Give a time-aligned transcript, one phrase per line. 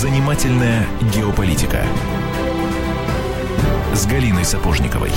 [0.00, 1.78] Занимательная геополитика
[3.92, 5.10] с Галиной Сапожниковой.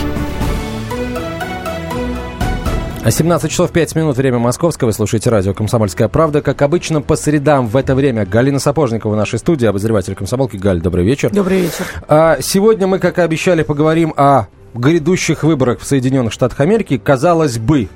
[3.08, 4.88] 17 часов 5 минут, время московское.
[4.88, 6.42] Вы слушаете радио «Комсомольская правда».
[6.42, 10.58] Как обычно, по средам в это время Галина Сапожникова в нашей студии, обозреватель «Комсомолки».
[10.58, 11.30] Галь, добрый вечер.
[11.30, 11.86] Добрый вечер.
[12.08, 16.98] А, сегодня мы, как и обещали, поговорим о грядущих выборах в Соединенных Штатах Америки.
[16.98, 17.88] Казалось бы,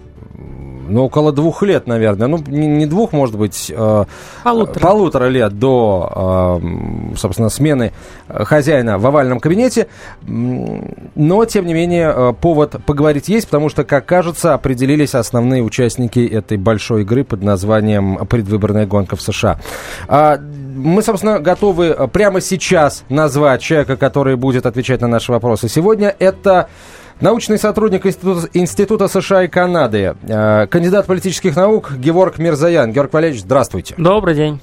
[0.87, 2.27] ну, около двух лет, наверное.
[2.27, 4.05] Ну, не, не двух, может быть, э,
[4.43, 4.79] Полутора.
[4.79, 7.93] полутора лет до, э, собственно, смены
[8.27, 9.87] хозяина в овальном кабинете.
[10.25, 16.25] Но, тем не менее, э, повод поговорить есть, потому что, как кажется, определились основные участники
[16.25, 19.59] этой большой игры под названием «Предвыборная гонка в США».
[20.07, 20.39] А,
[20.77, 26.13] Мы, собственно, готовы э, прямо сейчас назвать человека, который будет отвечать на наши вопросы сегодня.
[26.19, 26.67] Это
[27.21, 32.91] Научный сотрудник Института, Института США и Канады, э, кандидат политических наук Георг Мирзаян.
[32.91, 33.95] Георг Валерьевич, здравствуйте.
[33.97, 34.59] Добрый день.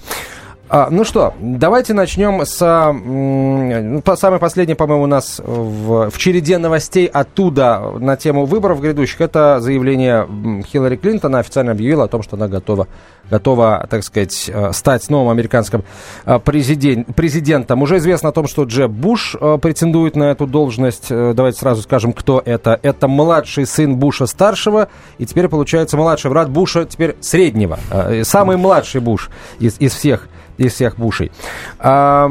[0.68, 6.16] А, ну что, давайте начнем с м, ну, самой последней, по-моему, у нас в, в
[6.16, 9.20] череде новостей оттуда на тему выборов грядущих.
[9.20, 10.26] Это заявление
[10.66, 11.32] Хиллари Клинтон.
[11.32, 12.86] Она официально объявила о том, что она готова,
[13.28, 15.84] готова так сказать, э, стать новым американским
[16.24, 17.82] э, президен- президентом.
[17.82, 21.08] Уже известно о том, что Джеб Буш э, претендует на эту должность.
[21.10, 22.78] Давайте сразу скажем, кто это.
[22.82, 27.78] Это младший сын Буша старшего, и теперь получается младший брат Буша теперь среднего.
[28.22, 30.28] Самый младший Буш из, из всех
[30.66, 31.30] из всех Бушей.
[31.78, 32.30] А,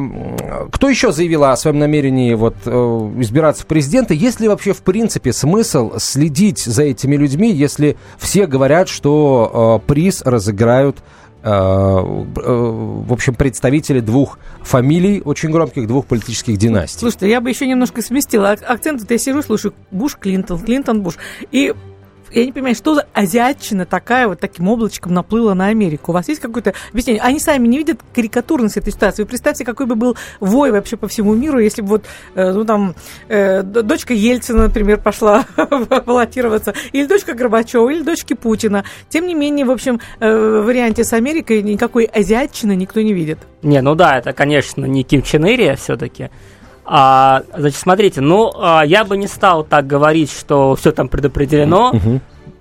[0.72, 2.72] кто еще заявил о своем намерении вот, э,
[3.20, 4.14] избираться в президенты?
[4.16, 9.88] Есть ли вообще в принципе смысл следить за этими людьми, если все говорят, что э,
[9.88, 10.98] приз разыграют
[11.44, 17.00] э, э, в общем, представители двух фамилий, очень громких, двух политических династий.
[17.00, 19.02] Слушайте, я бы еще немножко сместила ак- акцент.
[19.02, 21.16] Вот я сижу, слушаю Буш, Клинтон, Клинтон, Буш.
[21.52, 21.74] И
[22.34, 26.12] я не понимаю, что за азиатчина такая вот таким облачком наплыла на Америку?
[26.12, 27.22] У вас есть какое-то объяснение?
[27.22, 29.24] Они сами не видят карикатурность этой ситуации.
[29.24, 32.06] Вы представьте, какой бы был вой вообще по всему миру, если бы вот,
[32.36, 32.96] э, ну там,
[33.28, 35.46] э, дочка Ельцина, например, пошла
[36.06, 38.84] баллотироваться, или дочка Горбачева, или дочки Путина.
[39.10, 43.40] Тем не менее, в общем, э, в варианте с Америкой никакой азиатчины никто не видит.
[43.62, 46.30] Не, ну да, это, конечно, не Ким Чен Ир все-таки.
[46.86, 51.92] А, значит, смотрите, ну, а, я бы не стал так говорить, что все там предопределено.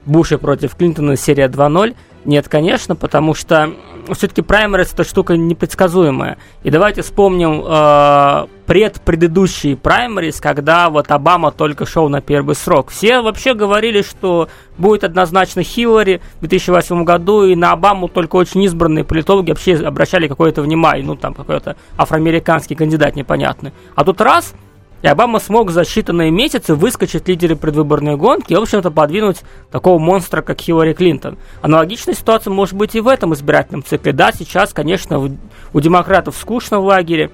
[0.06, 1.94] Буша против Клинтона серия 2.0.
[2.25, 3.72] Нет, конечно, потому что
[4.12, 6.36] все-таки праймерис это штука непредсказуемая.
[6.62, 12.91] И давайте вспомним э, предпредыдущий праймерис, когда вот Обама только шел на первый срок.
[12.91, 18.62] Все вообще говорили, что будет однозначно Хиллари в 2008 году, и на Обаму только очень
[18.64, 23.72] избранные политологи вообще обращали какое-то внимание, ну там какой-то афроамериканский кандидат непонятный.
[23.94, 24.54] А тут раз,
[25.03, 29.38] и Обама смог за считанные месяцы выскочить лидеры предвыборной гонки и, в общем-то, подвинуть
[29.71, 31.38] такого монстра, как Хиллари Клинтон.
[31.62, 34.12] Аналогичная ситуация может быть и в этом избирательном цикле.
[34.12, 37.31] Да, сейчас, конечно, у- демократов скучно в лагере.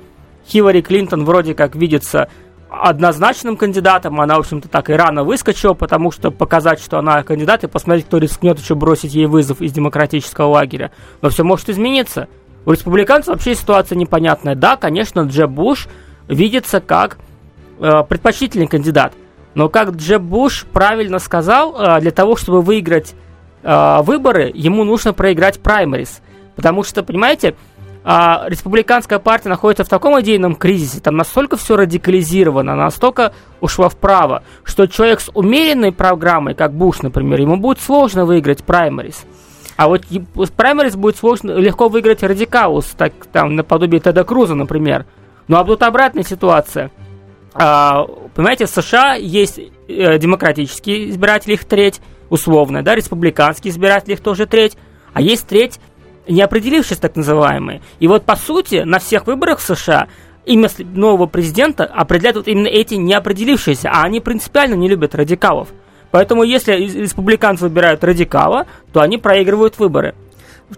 [0.47, 2.29] Хиллари Клинтон вроде как видится
[2.71, 4.21] однозначным кандидатом.
[4.21, 8.07] Она, в общем-то, так и рано выскочила, потому что показать, что она кандидат, и посмотреть,
[8.07, 10.93] кто рискнет еще бросить ей вызов из демократического лагеря.
[11.21, 12.29] Но все может измениться.
[12.65, 14.55] У республиканцев вообще ситуация непонятная.
[14.55, 15.89] Да, конечно, Джеб Буш
[16.29, 17.19] видится как
[17.79, 19.13] э, предпочтительный кандидат.
[19.55, 23.15] Но как Джеб Буш правильно сказал, э, для того, чтобы выиграть
[23.63, 26.21] э, выборы, ему нужно проиграть праймерис.
[26.57, 27.55] Потому что, понимаете,
[28.09, 34.45] а, республиканская партия находится в таком идейном кризисе, там настолько все радикализировано, настолько ушло вправо,
[34.63, 39.25] что человек с умеренной программой, как Буш, например, ему будет сложно выиграть праймерис.
[39.77, 45.05] А вот с праймерис будет сложно, легко выиграть радикалус, так, там, наподобие Теда Круза, например.
[45.49, 46.93] Ну а тут обратная ситуация.
[47.59, 49.59] А, понимаете, в США есть
[49.89, 54.77] э, демократические избиратели, их треть, условно, да, республиканские избиратели, их тоже треть,
[55.13, 55.81] а есть треть
[56.29, 57.83] неопределившись так называемые.
[58.01, 60.09] И вот по сути на всех выборах в США
[60.45, 65.69] имя нового президента определяют вот именно эти неопределившиеся, а они принципиально не любят радикалов.
[66.11, 70.15] Поэтому если республиканцы выбирают радикала, то они проигрывают выборы.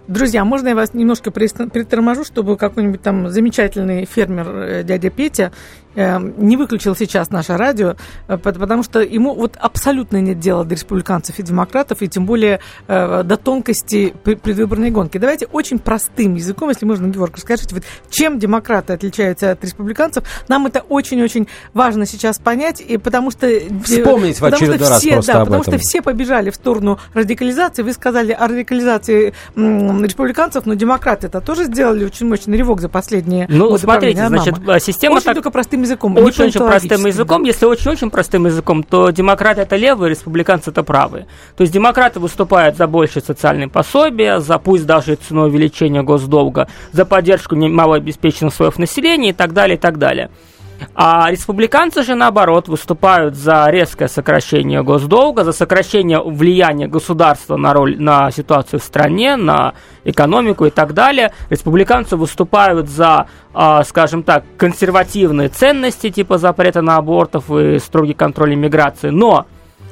[0.07, 5.51] Друзья, можно я вас немножко приторможу, чтобы какой-нибудь там замечательный фермер э, дядя Петя
[5.95, 7.97] не выключил сейчас наше радио,
[8.29, 12.27] э, пот- потому что ему вот абсолютно нет дела до республиканцев и демократов, и тем
[12.27, 15.19] более э, до тонкости пр- предвыборной гонки.
[15.19, 20.25] Давайте очень простым языком, если можно, Георг, скажите, вот чем демократы отличаются от республиканцев?
[20.49, 23.47] Нам это очень-очень важно сейчас понять, и потому что...
[23.47, 25.75] э, Вспомнить в потому что очередной раз все, просто да, об потому этом.
[25.75, 27.83] что все побежали в сторону радикализации.
[27.83, 33.47] Вы сказали о радикализации республиканцев, но демократы это тоже сделали очень мощный рывок за последние
[33.49, 35.35] Ну, годы смотрите, значит, а, система Очень так...
[35.35, 36.15] только простым простым языком.
[36.15, 37.45] не Очень-очень простым языком.
[37.45, 41.27] Если очень-очень простым языком, то демократы это левые, республиканцы это правые.
[41.57, 47.05] То есть демократы выступают за большее социальные пособия, за пусть даже ценой увеличения госдолга, за
[47.05, 50.31] поддержку малообеспеченных слоев населения и так далее, и так далее.
[50.95, 58.01] А республиканцы же, наоборот, выступают за резкое сокращение госдолга, за сокращение влияния государства на, роль,
[58.01, 61.33] на ситуацию в стране, на экономику и так далее.
[61.51, 68.55] Республиканцы выступают за, а, скажем так, консервативные ценности, типа запрета на абортов и строгий контроль
[68.55, 69.11] иммиграции.
[69.11, 69.47] Но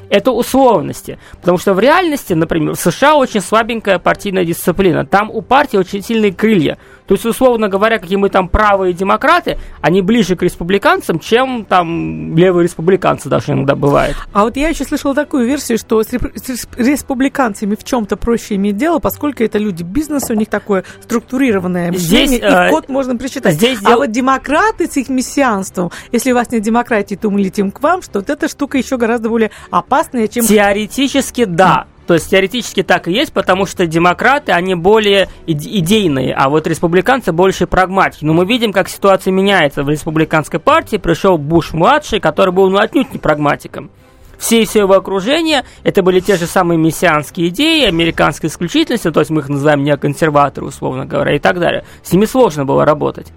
[0.08, 1.18] это условности.
[1.40, 5.04] Потому что в реальности, например, в США очень слабенькая партийная дисциплина.
[5.04, 6.78] Там у партии очень сильные крылья.
[7.06, 12.36] То есть, условно говоря, какие мы там правые демократы, они ближе к республиканцам, чем там
[12.36, 14.16] левые республиканцы даже иногда бывает.
[14.32, 18.16] А вот я еще слышала такую версию, что с, реп- с респ- республиканцами в чем-то
[18.16, 22.70] проще иметь дело, поскольку это люди бизнеса, у них такое структурированное мышление, Здесь, э, и
[22.70, 23.54] код можно прочитать.
[23.54, 27.40] здесь а дел- вот демократы с их мессианством, если у вас нет демократии, то мы
[27.40, 30.44] летим к вам, что вот эта штука еще гораздо более опасная, чем...
[30.44, 31.86] Теоретически да.
[32.06, 36.66] То есть теоретически так и есть, потому что демократы, они более иде- идейные, а вот
[36.66, 38.24] республиканцы больше прагматики.
[38.24, 39.82] Но мы видим, как ситуация меняется.
[39.82, 43.90] В республиканской партии пришел Буш-младший, который был ну, отнюдь не прагматиком.
[44.38, 49.20] Все и все его окружение, это были те же самые мессианские идеи, американской исключительности, то
[49.20, 51.84] есть мы их называем неоконсерваторы, условно говоря, и так далее.
[52.02, 53.32] С ними сложно было работать.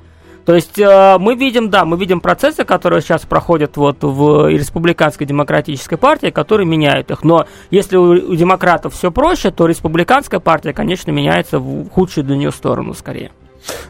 [0.50, 5.28] То есть э, мы видим, да, мы видим процессы, которые сейчас проходят вот в республиканской
[5.28, 7.24] демократической партии, которые меняют их.
[7.24, 12.36] Но если у, у демократов все проще, то республиканская партия, конечно, меняется в худшую для
[12.36, 13.30] нее сторону скорее.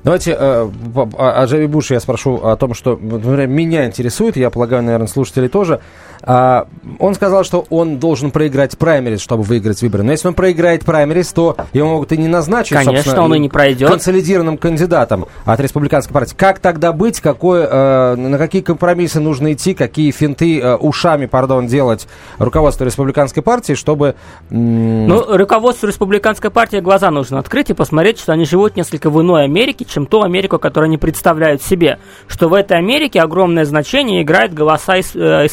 [0.03, 4.49] Давайте э, по- о Джеби Буше я спрошу о том, что например, меня интересует, я
[4.49, 5.79] полагаю, наверное, слушатели тоже.
[6.21, 6.67] А,
[6.99, 10.03] он сказал, что он должен проиграть праймерис, чтобы выиграть выборы.
[10.03, 13.49] Но если он проиграет праймерис, то его могут и не назначить, Конечно, он и не
[13.49, 13.89] пройдет.
[13.89, 16.35] консолидированным кандидатом от республиканской партии.
[16.37, 17.21] Как тогда быть?
[17.21, 19.73] Какое, э, на какие компромиссы нужно идти?
[19.73, 22.07] Какие финты э, ушами, пардон, делать
[22.37, 24.15] руководство республиканской партии, чтобы...
[24.51, 29.21] м, Ну, руководству республиканской партии глаза нужно открыть и посмотреть, что они живут несколько в
[29.21, 31.99] иной Америке, чем ту Америку, которую они представляют себе.
[32.27, 35.45] Что в этой Америке огромное значение играет голоса ис-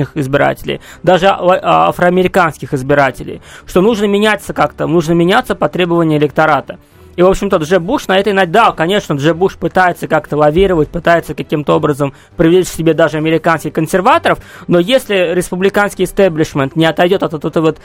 [0.00, 3.40] испаноязычных избирателей, даже а- а- афроамериканских избирателей.
[3.66, 6.78] Что нужно меняться как-то, нужно меняться по требованию электората.
[7.16, 10.88] И, в общем-то, Джеб Буш на этой ноте, да, конечно, Джеб Буш пытается как-то лавировать,
[10.88, 14.38] пытается каким-то образом привлечь к себе даже американских консерваторов,
[14.68, 17.78] но если республиканский истеблишмент не отойдет от этой вот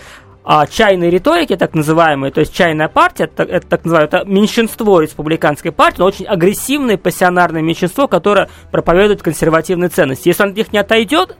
[0.47, 5.01] а, чайной риторики, так называемой, то есть чайная партия, это, это так называемое, это меньшинство
[5.01, 10.27] республиканской партии, но очень агрессивное пассионарное меньшинство, которое проповедует консервативные ценности.
[10.27, 11.35] Если он от них не отойдет,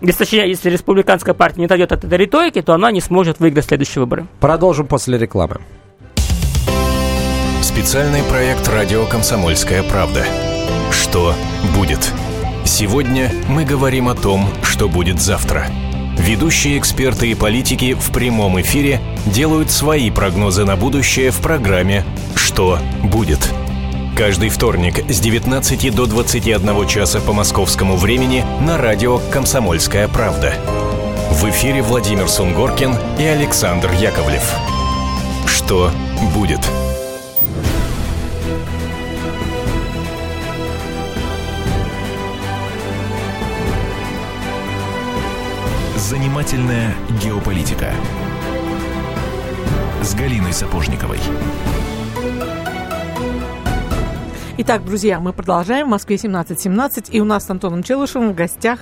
[0.00, 3.66] если, точнее, если республиканская партия не отойдет от этой риторики, то она не сможет выиграть
[3.66, 4.26] следующие выборы.
[4.40, 5.56] Продолжим после рекламы.
[7.62, 10.24] Специальный проект «Радио Комсомольская правда».
[10.90, 11.34] Что
[11.76, 12.12] будет?
[12.64, 15.66] Сегодня мы говорим о том, что будет завтра.
[16.18, 22.04] Ведущие эксперты и политики в прямом эфире делают свои прогнозы на будущее в программе
[22.34, 23.52] «Что будет?».
[24.18, 30.54] Каждый вторник с 19 до 21 часа по московскому времени на радио «Комсомольская правда».
[31.30, 34.42] В эфире Владимир Сунгоркин и Александр Яковлев.
[35.46, 35.92] Что
[36.34, 36.58] будет?
[45.96, 46.92] Занимательная
[47.22, 47.92] геополитика
[50.02, 51.20] с Галиной Сапожниковой.
[54.60, 55.86] Итак, друзья, мы продолжаем.
[55.86, 57.12] В Москве 17.17.
[57.12, 58.80] И у нас с Антоном Челышевым в гостях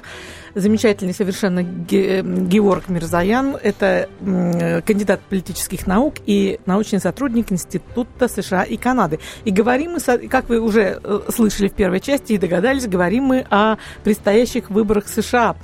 [0.56, 3.56] замечательный совершенно Ге- Георг Мирзаян.
[3.62, 9.18] Это м, кандидат политических наук и научный сотрудник Института США и Канады.
[9.44, 13.46] И говорим мы, как вы уже э, слышали в первой части и догадались, говорим мы
[13.50, 15.56] о предстоящих выборах США.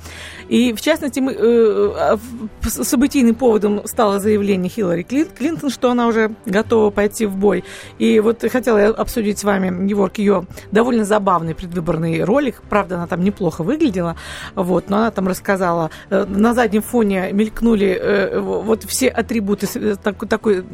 [0.47, 2.17] И в частности, мы, э,
[2.61, 7.63] с- событийным поводом стало заявление Хиллари Клин- Клинтон, что она уже готова пойти в бой.
[7.97, 12.61] И вот хотела я обсудить с вами, Георг, ее довольно забавный предвыборный ролик.
[12.69, 14.15] Правда, она там неплохо выглядела.
[14.53, 19.95] Вот, но она там рассказала, э, на заднем фоне мелькнули э, вот все атрибуты э,
[20.01, 20.65] такой, такой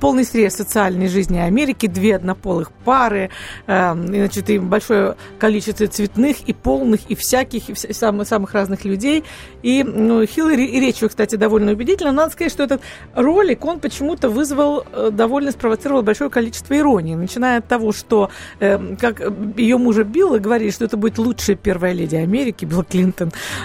[0.00, 3.30] полный срез социальной жизни Америки, две однополых пары,
[3.66, 9.24] значит, и большое количество цветных и полных, и всяких, и самых, самых разных людей.
[9.62, 12.12] И ну, Хиллари, и речь ее, кстати, довольно убедительна.
[12.12, 12.80] Надо сказать, что этот
[13.14, 17.14] ролик, он почему-то вызвал, довольно спровоцировал большое количество иронии.
[17.14, 19.20] Начиная от того, что, как
[19.56, 23.19] ее мужа Билла говорили, что это будет лучшая первая леди Америки, Билл Клинтон.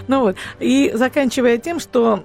[0.08, 0.36] Ну вот.
[0.60, 2.24] И заканчивая тем, что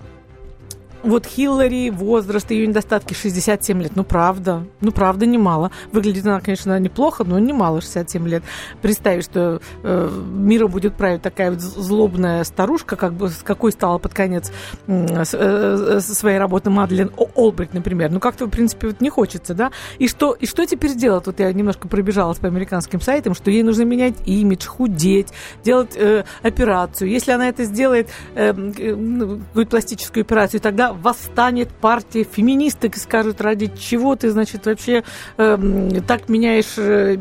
[1.03, 3.93] вот Хиллари, возраст, ее недостатки 67 лет.
[3.95, 4.65] Ну, правда.
[4.81, 5.71] Ну, правда, немало.
[5.93, 8.43] Выглядит она, конечно, неплохо, но немало 67 лет.
[8.83, 13.99] Представить, что э, миром будет править такая вот злобная старушка, как бы с какой стала
[13.99, 14.53] под конец
[14.87, 18.11] э, э, своей работы Мадлен Олбрик, например.
[18.11, 19.71] Ну, как-то, в принципе, вот не хочется, да?
[19.99, 21.27] И что, и что теперь делать?
[21.27, 25.29] Вот я немножко пробежалась по американским сайтам, что ей нужно менять имидж, худеть,
[25.65, 27.11] делать э, операцию.
[27.11, 33.41] Если она это сделает, э, э, ну, пластическую операцию, тогда восстанет партия феминисток и скажут,
[33.41, 35.05] ради чего ты, значит, вообще
[35.37, 35.59] э,
[36.07, 37.17] так меняешь э,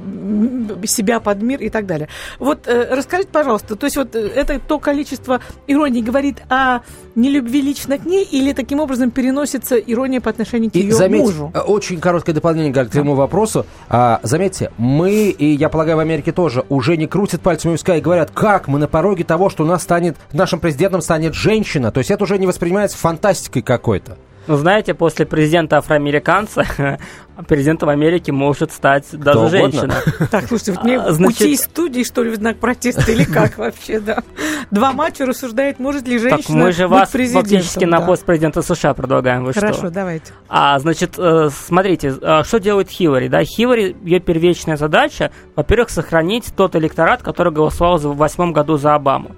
[0.85, 2.09] себя под мир и так далее.
[2.39, 6.81] Вот э, расскажите, пожалуйста, то есть вот э, это то количество иронии говорит о
[7.15, 11.21] нелюбви лично к ней или таким образом переносится ирония по отношению к и ее заметь,
[11.21, 11.51] мужу?
[11.53, 13.65] Э, очень короткое дополнение, Галь, к твоему вопросу.
[13.89, 18.01] А, заметьте, мы, и я полагаю, в Америке тоже, уже не крутят пальцами виска и
[18.01, 21.91] говорят, как мы на пороге того, что у нас станет, нашим президентом станет женщина.
[21.91, 24.17] То есть это уже не воспринимается фантастикой какой-то.
[24.49, 26.65] Ну, знаете, после президента афроамериканца
[27.47, 29.93] президентом Америки может стать даже Кто женщина.
[30.31, 31.41] Так, слушайте, вот мне а, значит...
[31.41, 34.23] уйти из студии, что ли, в знак протеста или как вообще, да?
[34.71, 38.95] Два матча рассуждает, может ли женщина Так мы же вас фактически на пост президента США
[38.95, 40.33] предлагаем, вы Хорошо, давайте.
[40.47, 43.43] А, значит, э, смотрите, э, что делает Хиллари, да?
[43.43, 49.35] Хиллари, ее первичная задача, во-первых, сохранить тот электорат, который голосовал в восьмом году за Обаму.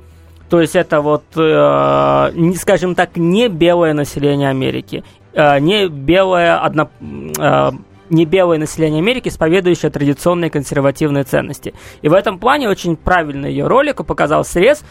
[0.52, 6.90] То есть это вот, э, скажем так, не белое население Америки, э, не белое одно,
[7.00, 7.72] э,
[8.10, 11.74] не белое население Америки, исповедующее традиционные консервативные ценности.
[12.02, 14.84] И в этом плане очень правильно ее ролику показал срез,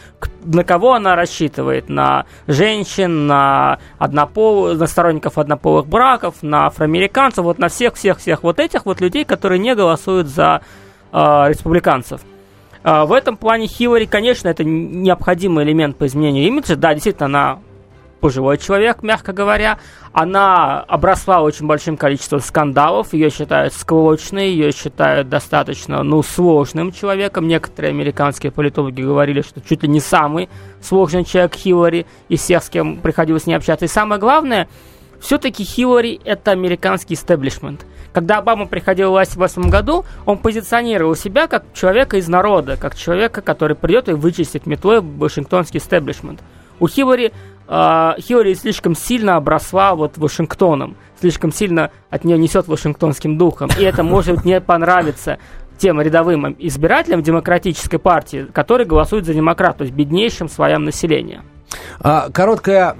[0.43, 1.89] на кого она рассчитывает.
[1.89, 4.73] На женщин, на, однопол...
[4.73, 9.75] на сторонников однополых браков, на афроамериканцев, вот на всех-всех-всех вот этих вот людей, которые не
[9.75, 10.61] голосуют за
[11.13, 11.17] э,
[11.49, 12.21] республиканцев.
[12.83, 16.75] А, в этом плане Хиллари, конечно, это необходимый элемент по изменению имиджа.
[16.75, 17.59] Да, действительно, она
[18.21, 19.79] пожилой человек, мягко говоря.
[20.13, 23.13] Она обросла очень большим количеством скандалов.
[23.13, 27.47] Ее считают склочной, ее считают достаточно, ну, сложным человеком.
[27.47, 30.49] Некоторые американские политологи говорили, что чуть ли не самый
[30.81, 33.85] сложный человек Хиллари из всех, с кем приходилось с ней общаться.
[33.85, 34.69] И самое главное,
[35.19, 37.85] все-таки Хиллари– это американский истеблишмент.
[38.13, 42.77] Когда Обама приходил в власть в 2008 году, он позиционировал себя как человека из народа,
[42.77, 46.41] как человека, который придет и вычистит метлой вашингтонский истеблишмент.
[46.79, 47.31] У Хиллари,
[47.67, 53.83] э, Хиллари слишком сильно обросла вот Вашингтоном, слишком сильно от нее несет вашингтонским духом, и
[53.83, 55.37] это может не понравиться
[55.77, 61.43] тем рядовым избирателям демократической партии, которые голосуют за демократ, то есть беднейшим слоям населения.
[61.99, 62.95] А, короткая,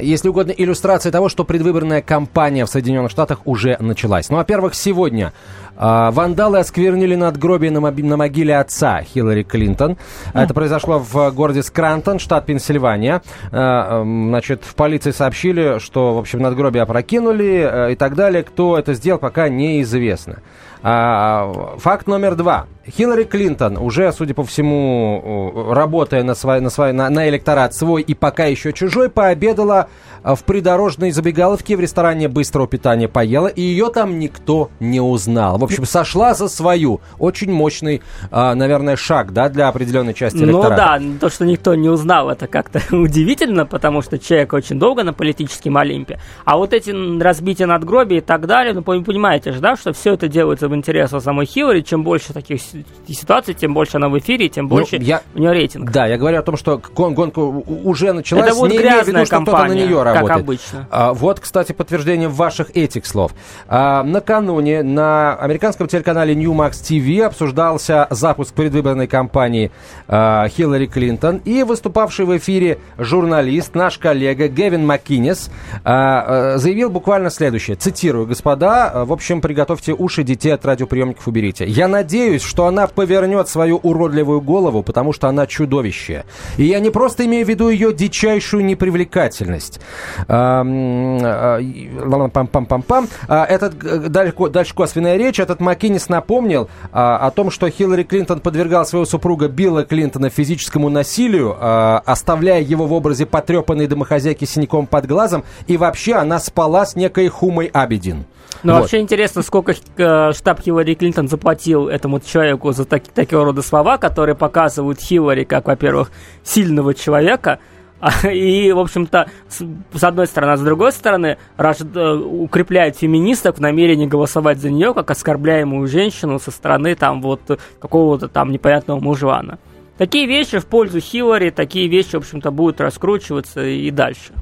[0.00, 4.30] если угодно, иллюстрация того, что предвыборная кампания в Соединенных Штатах уже началась.
[4.30, 5.32] Ну, во-первых, сегодня
[5.76, 9.96] а, вандалы осквернили надгробие на, на могиле отца Хиллари Клинтон.
[10.32, 13.22] Это произошло в городе Скрантон, штат Пенсильвания.
[13.52, 18.42] А, значит, в полиции сообщили, что, в общем, надгробие опрокинули э, и так далее.
[18.42, 20.38] Кто это сделал, пока неизвестно.
[20.82, 22.66] Факт номер два.
[22.88, 28.02] Хиллари Клинтон, уже, судя по всему, работая на, свой, на, свой, на, на электорат свой
[28.02, 29.88] и пока еще чужой, пообедала
[30.34, 35.58] в придорожной забегаловке в ресторане быстрого питания поела, и ее там никто не узнал.
[35.58, 37.00] В общем, сошла за свою.
[37.18, 40.98] Очень мощный, а, наверное, шаг, да, для определенной части ну электората.
[41.00, 45.04] Ну да, то, что никто не узнал, это как-то удивительно, потому что человек очень долго
[45.04, 46.18] на политическом Олимпе.
[46.44, 46.90] А вот эти
[47.20, 51.22] разбития надгробия и так далее, ну, понимаете же, да, что все это делается в интересах
[51.22, 51.82] самой Хиллари.
[51.82, 52.60] Чем больше таких
[53.08, 55.90] ситуаций, тем больше она в эфире, тем ну, больше ну, я, у нее рейтинг.
[55.90, 59.26] Да, я говорю о том, что гон гонка уже началась, это будет не грязная виду,
[59.26, 60.28] что компания, на нее работает.
[60.28, 60.88] как обычно.
[60.90, 63.32] А, вот, кстати, подтверждение ваших этих слов.
[63.68, 69.70] А, накануне на американском телеканале Newmax TV обсуждался запуск предвыборной кампании
[70.08, 75.50] а, Хиллари Клинтон, и выступавший в эфире журналист, наш коллега Гевин Маккинес,
[75.84, 81.26] а, а, заявил буквально следующее, цитирую, господа, а, в общем, приготовьте уши, детей от радиоприемников
[81.26, 81.66] уберите.
[81.66, 86.24] Я надеюсь, что она повернет свою уродливую голову, потому что она чудовище.
[86.56, 89.80] И я не просто имею в виду ее дичайшую непривлекательность.
[90.26, 93.08] Пам-пам-пам-пам.
[93.28, 95.38] Этот дальше, дальше косвенная речь.
[95.38, 100.88] Этот Маккинис напомнил а, о том, что Хиллари Клинтон подвергал своего супруга Билла Клинтона физическому
[100.88, 105.44] насилию, а, оставляя его в образе потрепанной домохозяйки синяком под глазом.
[105.66, 108.24] И вообще она спала с некой Хумой Абедин.
[108.62, 108.80] Ну, вот.
[108.80, 113.98] вообще интересно, сколько э, штаб Хиллари Клинтон заплатил этому человеку за так, такого рода слова,
[113.98, 116.10] которые показывают Хиллари как, во-первых,
[116.42, 117.58] сильного человека,
[118.00, 122.96] а, и, в общем-то, с, с одной стороны, а с другой стороны, раж, э, укрепляет
[122.96, 128.52] феминисток в намерении голосовать за нее, как оскорбляемую женщину со стороны там вот какого-то там
[128.52, 129.58] непонятного мужлана.
[129.98, 134.32] Такие вещи в пользу Хиллари, такие вещи, в общем-то, будут раскручиваться и дальше.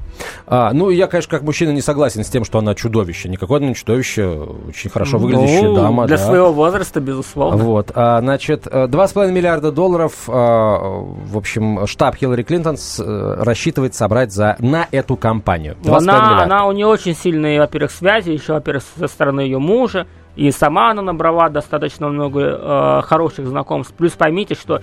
[0.47, 3.29] А, ну, я, конечно, как мужчина не согласен с тем, что она чудовище.
[3.29, 4.25] Никакое она не чудовище,
[4.67, 6.07] очень хорошо выглядящая ну, дама.
[6.07, 6.25] Для да.
[6.25, 7.63] своего возраста, безусловно.
[7.63, 13.95] Вот, а, значит, 2,5 миллиарда долларов, а, в общем, штаб Хиллари Клинтон с, э, рассчитывает
[13.95, 15.75] собрать за, на эту кампанию.
[15.81, 20.07] 2,5 Она, она у нее очень сильные, во-первых, связи, еще, во-первых, со стороны ее мужа.
[20.35, 23.93] И сама она набрала достаточно много э, хороших знакомств.
[23.95, 24.81] Плюс поймите, что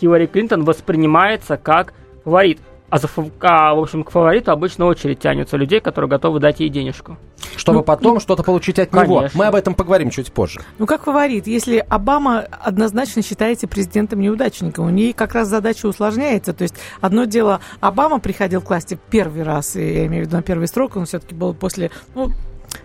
[0.00, 2.60] Хиллари Клинтон воспринимается как фаворит.
[2.90, 3.08] А, за,
[3.40, 7.18] а, в общем, к фавориту обычно очередь тянется людей, которые готовы дать ей денежку.
[7.56, 9.16] Чтобы потом что-то получить от него.
[9.18, 9.38] Конечно.
[9.38, 10.60] Мы об этом поговорим чуть позже.
[10.78, 16.54] Ну, как фаворит, если Обама однозначно считается президентом-неудачником, у нее как раз задача усложняется.
[16.54, 20.36] То есть одно дело, Обама приходил к власти первый раз, и я имею в виду
[20.36, 22.30] на первый срок, он все-таки был после, ну,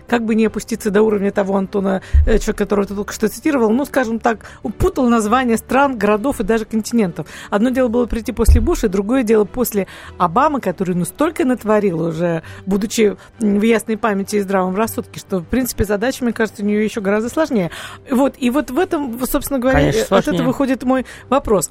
[0.06, 3.70] как бы не опуститься до уровня того Антона, э, человека, которого ты только что цитировал,
[3.70, 4.40] ну, скажем так,
[4.78, 7.26] путал названия стран, городов и даже континентов.
[7.50, 9.86] Одно дело было прийти после Буша, другое дело после
[10.18, 15.44] Обамы, который, ну, столько натворил уже, будучи в ясной памяти и здравом рассудке, что, в
[15.44, 17.70] принципе, задача, мне кажется, у нее еще гораздо сложнее.
[18.10, 20.34] Вот, и вот в этом, собственно говоря, Конечно, от сложнее.
[20.34, 21.70] этого выходит мой вопрос.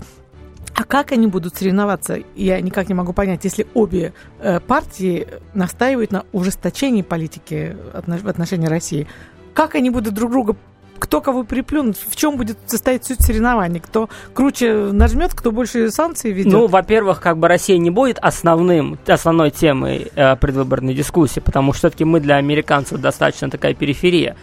[0.76, 2.20] А как они будут соревноваться?
[2.36, 8.68] Я никак не могу понять, если обе э, партии настаивают на ужесточении политики в отношении
[8.68, 9.08] России.
[9.54, 10.56] Как они будут друг друга
[11.04, 16.32] кто кого приплюнут, в чем будет состоять суть соревнований, кто круче нажмет, кто больше санкций
[16.32, 16.54] ведет.
[16.54, 21.80] Ну, во-первых, как бы Россия не будет основным, основной темой э, предвыборной дискуссии, потому что
[21.90, 24.38] все-таки мы для американцев достаточно такая периферия.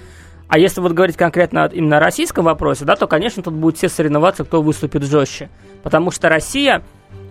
[0.51, 3.89] А если вот говорить конкретно именно о российском вопросе, да, то, конечно, тут будут все
[3.89, 5.49] соревноваться, кто выступит жестче.
[5.85, 6.83] Потому что Россия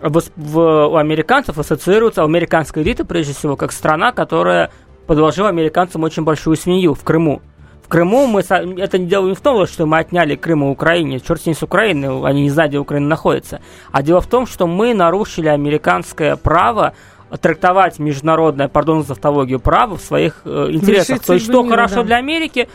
[0.01, 4.71] вос- в- у американцев ассоциируется, у американской элиты, прежде всего, как страна, которая
[5.05, 7.41] подложила американцам очень большую свинью в Крыму.
[7.83, 11.19] В Крыму мы это не дело не в том, что мы отняли Крым у Украине,
[11.19, 13.59] черт с ней с Украины, они не знают, где Украина находится.
[13.91, 16.93] А дело в том, что мы нарушили американское право
[17.41, 21.09] трактовать международное, пардон за тавтологию, право в своих э, интересах.
[21.17, 22.03] Решить То есть, что мира, хорошо да.
[22.03, 22.69] для Америки,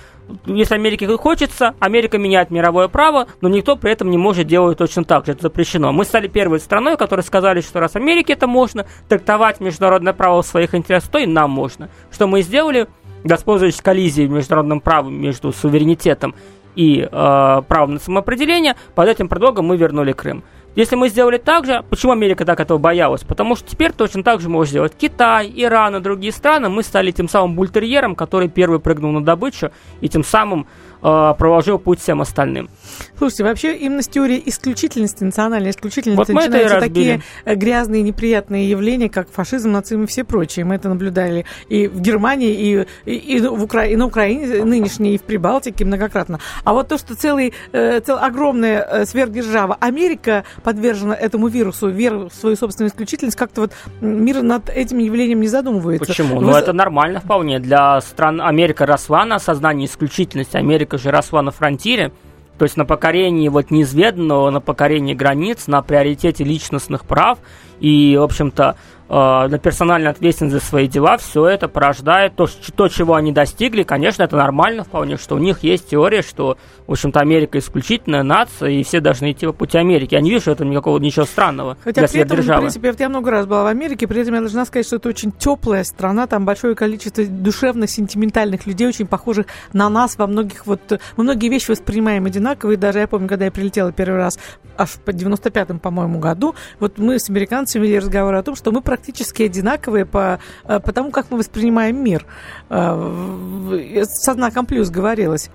[0.46, 5.04] если Америке хочется, Америка меняет мировое право, но никто при этом не может делать точно
[5.04, 5.92] так же, это запрещено.
[5.92, 10.46] Мы стали первой страной, которые сказали, что раз Америке это можно, трактовать международное право в
[10.46, 11.88] своих интересах, то и нам можно.
[12.10, 12.88] Что мы сделали,
[13.22, 16.34] воспользовавшись коллизией в международном праве между суверенитетом
[16.74, 20.42] и э, правом на самоопределение, под этим предлогом мы вернули Крым.
[20.76, 23.22] Если мы сделали так же, почему Америка так этого боялась?
[23.22, 26.68] Потому что теперь точно так же может сделать Китай, Иран и другие страны.
[26.68, 30.66] Мы стали тем самым бультерьером, который первый прыгнул на добычу и тем самым
[31.04, 32.68] э, проложил путь всем остальным.
[33.16, 39.30] Слушайте, вообще именно с теорией исключительности, национальной исключительности Вот начинаются такие грязные, неприятные явления, как
[39.30, 40.64] фашизм, нацизм и все прочие.
[40.64, 43.86] Мы это наблюдали и в Германии, и, и, и в Укра...
[43.86, 46.40] и на Украине нынешней, и в Прибалтике многократно.
[46.64, 48.18] А вот то, что целый, э, цел...
[48.18, 54.42] огромная э, сверхдержава Америка подвержена этому вирусу, веру в свою собственную исключительность, как-то вот мир
[54.42, 56.06] над этим явлением не задумывается.
[56.06, 56.36] Почему?
[56.36, 57.58] Вы Ну, это нормально вполне.
[57.58, 60.56] Для стран Америка росла на осознании исключительности.
[60.56, 62.12] Америка же росла на фронтире.
[62.58, 67.38] То есть на покорении вот неизведанного, на покорении границ, на приоритете личностных прав
[67.80, 68.76] и, в общем-то,
[69.14, 72.46] э, на персональной ответственности за свои дела, все это порождает то,
[72.76, 73.84] то, чего они достигли.
[73.84, 78.70] Конечно, это нормально вполне, что у них есть теория, что, в общем-то, Америка исключительная нация,
[78.70, 80.14] и все должны идти по пути Америки.
[80.14, 82.60] Я не вижу в этом никакого ничего странного Хотя для при этом, в сверхдержавы.
[82.62, 85.08] принципе, вот я много раз была в Америке, при этом я должна сказать, что это
[85.08, 90.80] очень теплая страна, там большое количество душевно-сентиментальных людей, очень похожих на нас во многих вот...
[91.16, 94.38] Мы многие вещи воспринимаем одинаково, и даже я помню, когда я прилетела первый раз
[94.76, 98.80] аж по 95-м, по-моему, году, вот мы с американцами вели разговор о том, что мы
[98.80, 102.26] практически одинаковые по, э, по тому, как мы воспринимаем мир.
[102.70, 105.50] Э, Со знаком плюс говорилось.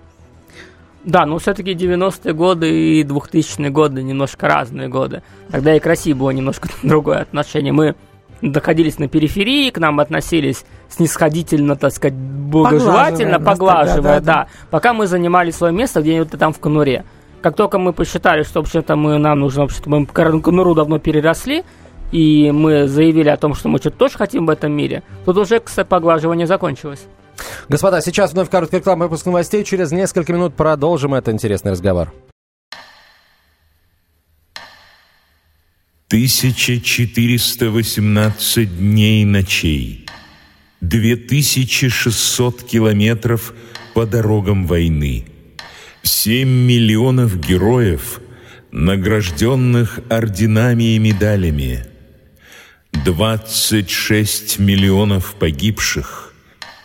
[1.03, 5.23] Да, но все-таки 90-е годы и 2000-е годы немножко разные годы.
[5.49, 7.71] Тогда и к России было немножко другое отношение.
[7.71, 7.95] Мы
[8.41, 14.93] находились на периферии, к нам относились снисходительно, так сказать, благожелательно, Поглаживая тогда, да, да, Пока
[14.93, 17.05] мы занимали свое место где-нибудь там в конуре.
[17.41, 21.63] Как только мы посчитали, что вообще-то мы, нам нужно, вообще-то мы кон- конуру давно переросли,
[22.11, 25.59] и мы заявили о том, что мы что-то тоже хотим в этом мире, тут уже,
[25.59, 27.05] кстати, поглаживание закончилось.
[27.67, 29.63] Господа, сейчас вновь короткий рекламный выпуск новостей.
[29.63, 32.11] Через несколько минут продолжим этот интересный разговор.
[36.09, 40.07] 1418 дней и ночей,
[40.81, 43.53] 2600 километров
[43.93, 45.25] по дорогам войны,
[46.01, 48.21] 7 миллионов героев,
[48.71, 51.85] награжденных орденами и медалями,
[52.93, 56.33] 26 миллионов погибших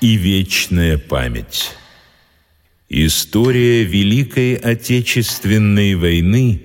[0.01, 1.73] и вечная память.
[2.89, 6.61] История Великой Отечественной войны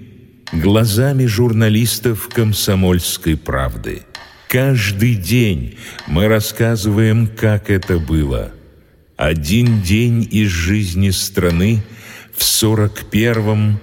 [0.51, 4.03] глазами журналистов «Комсомольской правды».
[4.47, 8.51] Каждый день мы рассказываем, как это было.
[9.15, 11.83] Один день из жизни страны
[12.35, 13.79] в сорок первом,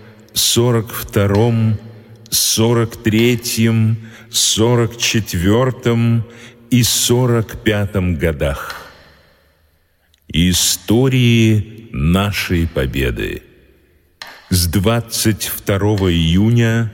[2.57, 3.03] сорок
[4.31, 6.25] втором, сорок третьем, сорок четвертом
[6.71, 8.91] и сорок пятом годах.
[10.29, 13.43] Истории нашей победы.
[14.51, 15.79] С 22
[16.11, 16.93] июня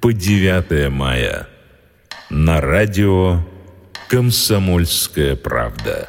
[0.00, 1.48] по 9 мая
[2.30, 3.46] на радио
[4.08, 6.08] «Комсомольская правда».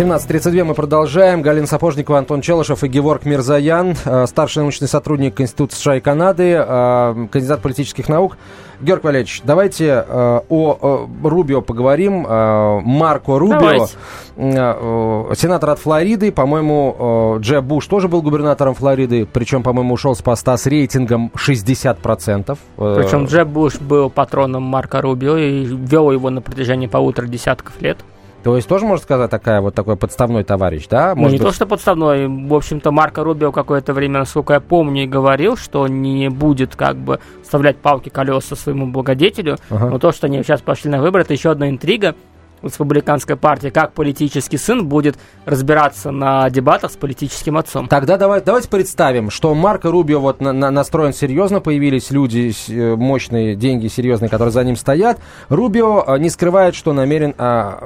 [0.00, 1.42] 17.32 мы продолжаем.
[1.42, 6.54] Галина Сапожникова, Антон Челышев и Геворг Мирзаян, э, старший научный сотрудник Института США и Канады,
[6.56, 8.38] э, кандидат политических наук.
[8.80, 12.22] Георг Валерьевич, давайте э, о Рубио поговорим.
[12.22, 13.88] Марко Рубио,
[15.34, 20.56] сенатор от Флориды, по-моему, Джеб Буш тоже был губернатором Флориды, причем, по-моему, ушел с поста
[20.56, 22.56] с рейтингом 60%.
[22.76, 27.98] Причем Джеб Буш был патроном Марка Рубио и вел его на протяжении полутора десятков лет.
[28.42, 31.14] То есть тоже можно сказать такая вот такой подставной товарищ, да?
[31.14, 31.46] Может ну, не быть...
[31.46, 32.26] то, что подставной.
[32.26, 36.96] В общем-то, Марко Рубио какое-то время, насколько я помню, и говорил, что не будет как
[36.96, 39.58] бы вставлять палки колеса своему благодетелю.
[39.68, 39.90] Ага.
[39.90, 42.14] Но то, что они сейчас пошли на выборы, это еще одна интрига
[42.62, 47.88] республиканской партии, как политический сын будет разбираться на дебатах с политическим отцом.
[47.88, 52.96] Тогда давай, давайте представим, что Марко Рубио вот на, на, настроен серьезно, появились люди, э,
[52.96, 55.18] мощные деньги серьезные, которые за ним стоят.
[55.48, 57.78] Рубио э, не скрывает, что намерен а,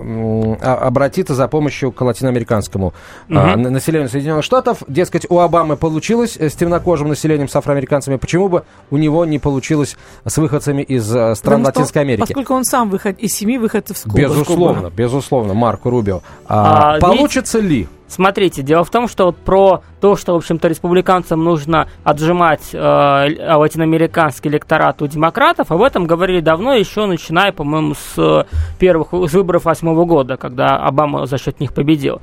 [0.61, 2.95] а, обратиться за помощью к латиноамериканскому угу.
[3.39, 4.83] а, населению Соединенных Штатов.
[4.89, 9.97] Дескать, у Обамы получилось с темнокожим населением, с афроамериканцами, почему бы у него не получилось
[10.25, 12.21] с выходцами из стран Потому Латинской Америки?
[12.21, 14.21] Поскольку он сам выход из семи выходцев с Кубы.
[14.21, 16.23] Безусловно безусловно, безусловно, Марко Рубио.
[16.47, 17.71] А, а, получится ведь...
[17.71, 17.89] ли?
[18.07, 22.77] Смотрите, дело в том, что вот про то, что, в общем-то, республиканцам нужно отжимать э,
[22.79, 28.47] латиноамериканский электорат у демократов, об этом говорили давно, еще начиная, по-моему, с
[28.79, 32.21] первых с выборов восьмого года, когда Обама за счет них победил.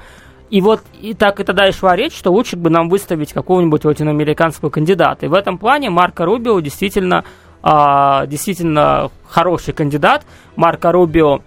[0.50, 3.84] И вот и так и тогда и шла речь, что лучше бы нам выставить какого-нибудь
[3.84, 5.26] латиноамериканского кандидата.
[5.26, 7.26] И в этом плане Марко Рубио действительно,
[7.64, 10.26] э, действительно хороший кандидат.
[10.56, 11.42] Марко Рубио а,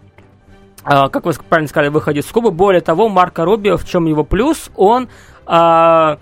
[0.84, 2.50] как вы правильно сказали, выходит с Кубы.
[2.50, 5.08] Более того, Марко Рубио, в чем его плюс, он
[5.46, 6.18] а,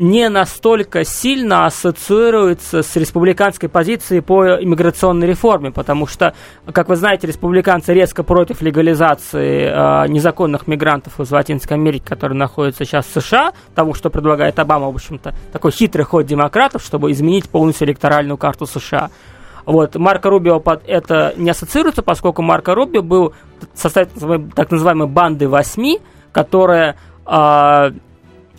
[0.00, 6.34] не настолько сильно ассоциируется с республиканской позицией по иммиграционной реформе, потому что,
[6.72, 12.86] как вы знаете, республиканцы резко против легализации э, незаконных мигрантов из Латинской Америки, которые находятся
[12.86, 17.50] сейчас в США, того, что предлагает Обама, в общем-то, такой хитрый ход демократов, чтобы изменить
[17.50, 19.10] полностью электоральную карту США.
[19.70, 23.34] Вот, Марко Рубио под это не ассоциируется, поскольку Марко Рубио был
[23.72, 26.00] составителем так называемой банды восьми,
[26.32, 27.90] которая э,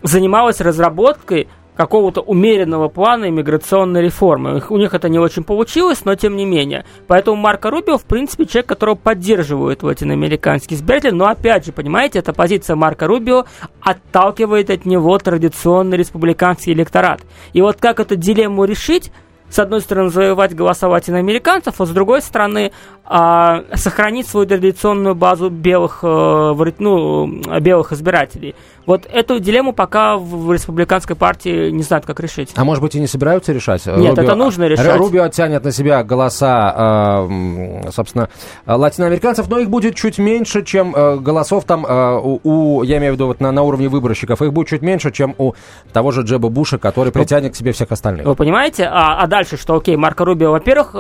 [0.04, 4.64] занималась разработкой какого-то умеренного плана иммиграционной реформы.
[4.70, 6.86] У них это не очень получилось, но тем не менее.
[7.08, 11.12] Поэтому Марко Рубио, в принципе, человек, которого поддерживают латиноамериканские избиратели.
[11.12, 13.44] Но опять же, понимаете, эта позиция Марко Рубио
[13.82, 17.20] отталкивает от него традиционный республиканский электорат.
[17.52, 19.12] И вот как эту дилемму решить,
[19.52, 22.72] с одной стороны, завоевать голоса латиноамериканцев, а с другой стороны,
[23.14, 28.56] а, сохранить свою традиционную базу белых, э, ну, белых избирателей.
[28.86, 32.52] Вот эту дилемму пока в республиканской партии не знают, как решить.
[32.56, 33.86] А может быть и не собираются решать?
[33.86, 34.96] Нет, Рубио, это нужно решать.
[34.96, 38.30] Рубио оттянет на себя голоса, э, собственно,
[38.66, 43.28] латиноамериканцев, но их будет чуть меньше, чем э, голосов там у, я имею в виду
[43.28, 45.54] вот на, на уровне выборщиков, их будет чуть меньше, чем у
[45.92, 48.26] того же Джеба Буша, который притянет к себе всех остальных.
[48.26, 48.86] Вы понимаете?
[48.86, 50.96] А, а дальше, что, окей, Марко Рубио, во-первых,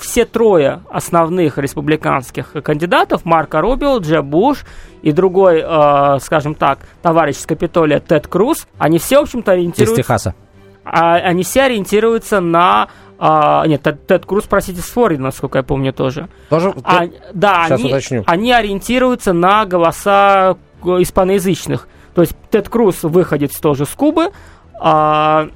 [0.00, 4.64] все трое основных других республиканских кандидатов, Марко Рубио, Джеб Буш
[5.02, 10.00] и другой, э, скажем так, товарищ с Капитолия Тед Круз, они все, в общем-то, ориентируются...
[10.00, 10.34] Из Техаса.
[10.84, 15.62] А, они все ориентируются на а, нет, Тед, Тед Круз, простите, с Флориды, насколько я
[15.62, 16.28] помню, тоже.
[16.48, 16.72] Тоже?
[16.84, 17.02] А,
[17.34, 18.24] да, Сейчас они, уточню.
[18.26, 21.86] они ориентируются на голоса испаноязычных.
[22.14, 24.30] То есть Тед Круз выходит тоже с Кубы,
[24.80, 25.48] а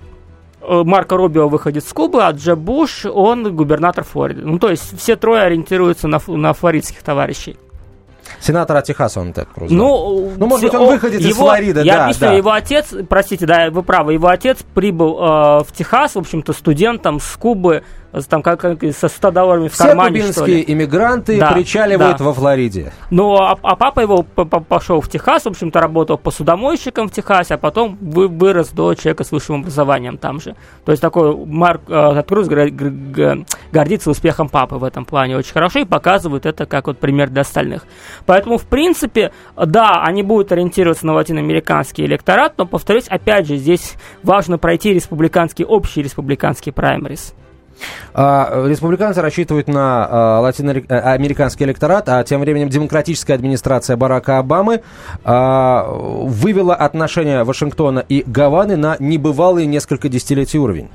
[0.69, 4.43] Марко Рубио выходит с Кубы, а Джеб Буш, он губернатор Флориды.
[4.43, 7.57] Ну, то есть все трое ориентируются на, на флоридских товарищей.
[8.41, 9.75] Сенатора Техаса он так просто.
[9.75, 12.33] Ну, ну может быть, он выходит его, из Флориды, я да, объясню, да.
[12.35, 17.21] его отец, простите, да, вы правы, его отец прибыл э, в Техас, в общем-то, студентом
[17.21, 17.85] с Кубы
[18.29, 20.73] там как, как со 100 долларами в Все кармане, что кубинские ли.
[20.73, 22.25] иммигранты Да, причаливают да.
[22.25, 22.93] во Флориде.
[23.11, 27.59] Ну, а, а папа его пошел в Техас, в общем-то, работал посудомойщиком в Техасе, а
[27.59, 30.55] потом вы- вырос до человека с высшим образованием там же.
[30.85, 32.49] То есть такой Марк э, Круз
[33.73, 37.43] гордится успехом папы в этом плане очень хорошо и показывает это как вот пример для
[37.43, 37.87] остальных.
[38.27, 43.95] Поэтому, в принципе, да, они будут ориентироваться на латиноамериканский электорат, но, повторюсь, опять же, здесь
[44.23, 47.35] важно пройти республиканский, общий республиканский праймерис.
[48.13, 54.83] А, республиканцы рассчитывают на а, латиноамериканский электорат, а тем временем демократическая администрация Барака Обамы
[55.25, 60.89] а, вывела отношения Вашингтона и Гаваны на небывалый несколько десятилетий уровень.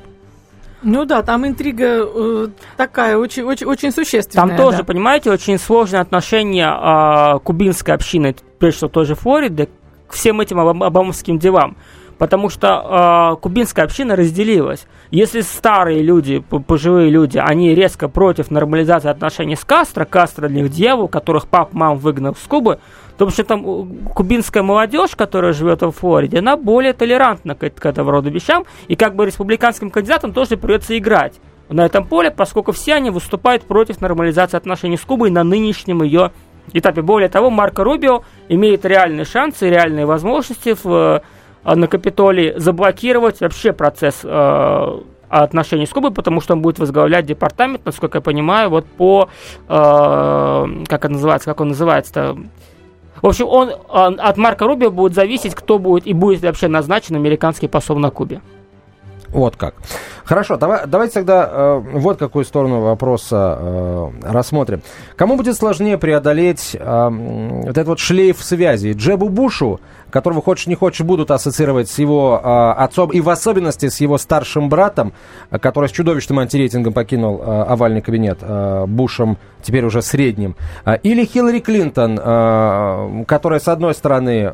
[0.82, 4.48] Ну да, там интрига э, такая очень, очень, очень существенная.
[4.48, 4.84] Там тоже, да.
[4.86, 9.68] понимаете, очень сложные отношения а, кубинской общины, прежде всего той же Флориды,
[10.08, 11.76] к всем этим обам- обамовским делам.
[12.20, 14.86] Потому что а, кубинская община разделилась.
[15.10, 20.72] Если старые люди, пожилые люди, они резко против нормализации отношений с Кастро, Кастро для них
[20.72, 22.80] дьявол, которых пап, мам выгнал с Кубы,
[23.18, 27.86] то что там э, кубинская молодежь, которая живет во Флориде, она более толерантна к, к
[27.86, 32.74] этому роду вещам, и как бы республиканским кандидатам тоже придется играть на этом поле, поскольку
[32.74, 36.32] все они выступают против нормализации отношений с Кубой на нынешнем ее
[36.74, 37.02] этапе.
[37.02, 41.22] Более того, Марко Рубио имеет реальные шансы реальные возможности в, э,
[41.64, 47.86] на Капитолии заблокировать вообще процесс э, отношений с Кубой, потому что он будет возглавлять департамент,
[47.86, 49.30] насколько я понимаю, вот по,
[49.68, 52.38] э, как это называется, как он называется-то,
[53.22, 56.68] в общем, он, он от Марка Рубио будет зависеть, кто будет и будет ли вообще
[56.68, 58.42] назначен американский посол на Кубе.
[59.30, 59.76] Вот как.
[60.24, 64.82] Хорошо, давай, давайте тогда э, вот какую сторону вопроса э, рассмотрим.
[65.16, 68.94] Кому будет сложнее преодолеть э, вот этот вот шлейф связи?
[68.94, 69.80] Джебу Бушу,
[70.12, 74.18] которого хочешь не хочешь будут ассоциировать с его э, отцом и в особенности с его
[74.18, 75.14] старшим братом,
[75.50, 80.56] который с чудовищным антирейтингом покинул э, овальный кабинет э, Бушем, теперь уже средним.
[81.04, 84.52] Или Хиллари Клинтон, э, которая, с одной стороны,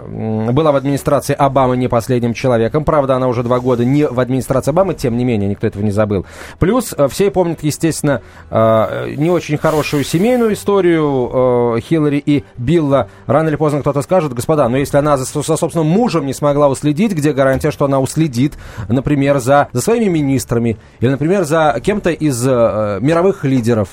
[0.51, 2.83] была в администрации Обамы не последним человеком.
[2.83, 5.91] Правда, она уже два года не в администрации Обамы, тем не менее, никто этого не
[5.91, 6.25] забыл.
[6.59, 13.09] Плюс э, все помнят, естественно, э, не очень хорошую семейную историю э, Хиллари и Билла.
[13.27, 16.67] Рано или поздно кто-то скажет, господа, но если она за, за собственным мужем не смогла
[16.69, 18.53] уследить, где гарантия, что она уследит,
[18.87, 23.89] например, за, за своими министрами или, например, за кем-то из э, мировых лидеров?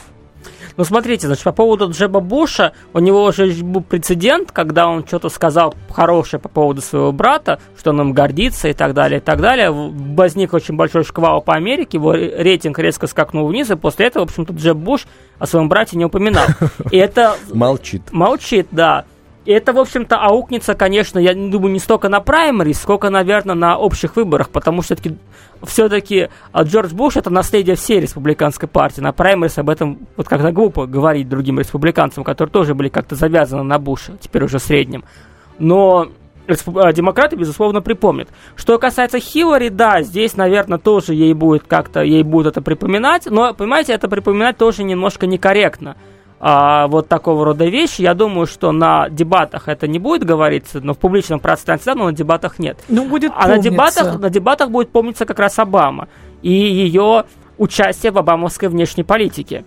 [0.77, 5.29] Ну, смотрите, значит, по поводу Джеба Буша, у него уже был прецедент, когда он что-то
[5.29, 9.41] сказал хорошее по поводу своего брата, что он им гордится и так далее, и так
[9.41, 9.71] далее.
[9.71, 14.25] Возник очень большой шквал по Америке, его ре- рейтинг резко скакнул вниз, и после этого,
[14.25, 15.07] в общем-то, Джеб Буш
[15.39, 16.47] о своем брате не упоминал.
[16.91, 18.03] И это Молчит.
[18.11, 19.05] Молчит, да.
[19.45, 23.57] И это, в общем-то, аукнется, конечно, я не думаю, не столько на праймерис, сколько, наверное,
[23.57, 25.19] на общих выборах, потому что все-таки,
[25.65, 29.01] все-таки Джордж Буш это наследие всей республиканской партии.
[29.01, 33.65] На праймерис об этом вот как-то глупо говорить другим республиканцам, которые тоже были как-то завязаны
[33.65, 35.05] на Буша, теперь уже средним.
[35.59, 36.09] Но
[36.47, 38.29] а, демократы, безусловно, припомнят.
[38.55, 43.55] Что касается Хиллари, да, здесь, наверное, тоже ей будет как-то, ей будут это припоминать, но,
[43.55, 45.97] понимаете, это припоминать тоже немножко некорректно
[46.45, 48.03] а, вот такого рода вещи.
[48.03, 52.07] Я думаю, что на дебатах это не будет говориться, но в публичном пространстве, да, но
[52.07, 52.79] на дебатах нет.
[52.89, 56.09] Ну, будет А на дебатах, на дебатах будет помниться как раз Обама
[56.43, 57.27] и ее
[57.59, 59.65] участие в обамовской внешней политике.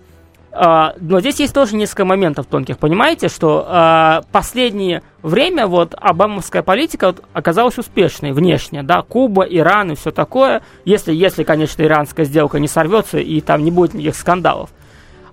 [0.51, 2.77] А, но здесь есть тоже несколько моментов тонких.
[2.77, 9.93] Понимаете, что а, последнее время вот обамовская политика вот оказалась успешной внешне, да, Куба, Иран
[9.93, 14.17] и все такое, если, если, конечно, иранская сделка не сорвется и там не будет никаких
[14.17, 14.71] скандалов.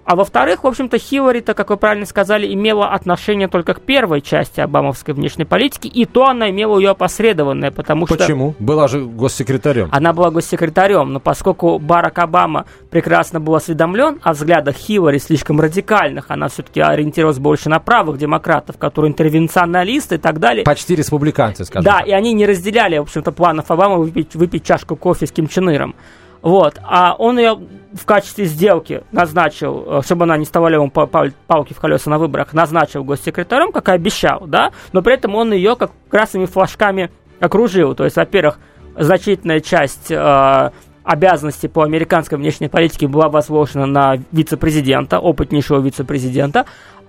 [0.04, 4.60] А во-вторых, в общем-то, Хиллари-то, как вы правильно сказали, имела отношение только к первой части
[4.60, 8.16] обамовской внешней политики, и то она имела ее опосредованное, потому что...
[8.16, 8.54] Почему?
[8.58, 9.88] Была же госсекретарем.
[9.92, 16.26] Она была госсекретарем, но поскольку Барак Обама прекрасно был осведомлен о взглядах Хиллари слишком радикальных,
[16.28, 20.64] она все-таки ориентировалась больше на правых демократов, которые интервенционалисты и так далее.
[20.64, 22.08] Почти республиканцы, скажем Да, так.
[22.08, 25.70] и они не разделяли, в общем-то, планов Обамы выпить, выпить чашку кофе с Ким Чен
[25.70, 25.94] Иром.
[26.42, 26.74] Вот.
[26.82, 27.56] А он ее
[27.94, 32.10] в качестве сделки назначил, э, чтобы она не вставала ему па- па- палки в колеса
[32.10, 36.46] на выборах, назначил госсекретарем, как и обещал, да, но при этом он ее как красными
[36.46, 37.94] флажками окружил.
[37.94, 38.58] То есть, во-первых,
[38.96, 40.70] значительная часть э,
[41.04, 46.66] обязанностей по американской внешней политике была возложена на вице-президента, опытнейшего вице-президента,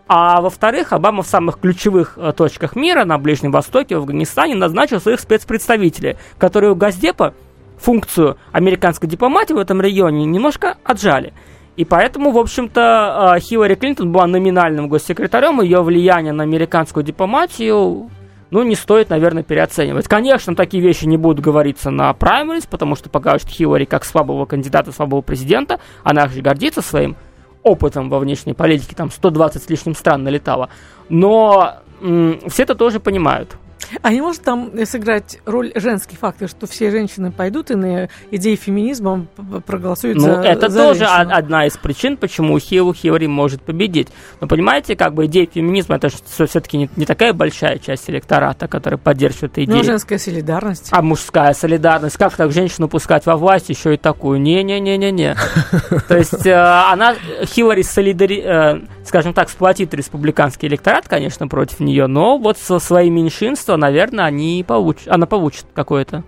[0.08, 5.00] а во-вторых, Обама в самых ключевых э, точках мира, на Ближнем Востоке, в Афганистане, назначил
[5.00, 7.34] своих спецпредставителей, которые у Газдепа
[7.78, 11.34] функцию американской дипломатии в этом регионе немножко отжали.
[11.76, 18.10] И поэтому, в общем-то, э, Хиллари Клинтон была номинальным госсекретарем, ее влияние на американскую дипломатию
[18.54, 20.08] ну, не стоит, наверное, переоценивать.
[20.08, 24.92] Конечно, такие вещи не будут говориться на праймерис, потому что покажут Хиллари как слабого кандидата,
[24.92, 25.80] слабого президента.
[26.04, 27.16] Она же гордится своим
[27.64, 30.70] опытом во внешней политике, там 120 с лишним стран налетала.
[31.10, 33.58] Но м- все это тоже понимают.
[34.02, 38.56] А не может там сыграть роль женский фактор, что все женщины пойдут и на идеи
[38.56, 39.26] феминизма
[39.66, 41.22] проголосуют ну, за это за тоже женщину?
[41.22, 44.10] од- одна из причин, почему Хилл Хиллари может победить.
[44.42, 48.98] Но понимаете, как бы идея феминизма, это все-таки не, не такая большая часть электората, которая
[48.98, 49.78] поддерживает эту идею.
[49.78, 50.90] Ну, женская солидарность.
[50.92, 54.40] А мужская солидарность, как так женщину пускать во власть, еще и такую?
[54.42, 55.36] Не-не-не-не-не.
[56.08, 57.16] То есть э, она,
[57.46, 63.16] Хиллари, солидари, э, скажем так, сплотит республиканский электорат, конечно, против нее, но вот со своим
[63.16, 66.24] меньшинством, наверное, они получат, она получит какое-то.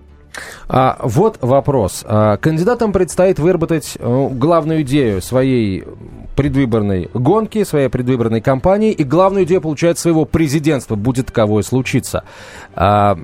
[0.68, 2.04] А, вот вопрос.
[2.06, 5.84] А, кандидатам предстоит выработать э, главную идею своей
[6.36, 12.24] предвыборной гонки, своей предвыборной кампании и главную идею, получает своего президентства, будет таковое случиться.
[12.74, 13.18] А,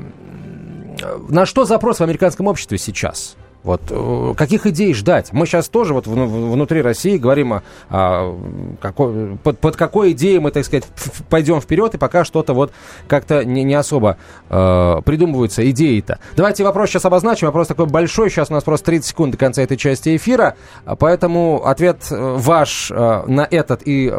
[1.30, 3.36] на что запрос в американском обществе сейчас?
[3.64, 5.32] Вот э, каких идей ждать?
[5.34, 8.36] Мы сейчас тоже вот вну- внутри России говорим о, о
[8.82, 10.86] какой, под, под какой идеей мы, так сказать,
[11.30, 12.72] пойдем вперед, и пока что-то вот
[13.08, 14.18] как-то не, не особо
[14.50, 16.20] э, придумываются идеи-то.
[16.36, 17.48] Давайте вопрос сейчас обозначим.
[17.48, 18.30] Вопрос такой большой.
[18.30, 20.56] Сейчас у нас просто 30 секунд до конца этой части эфира.
[20.98, 24.12] Поэтому ответ э, ваш э, на этот и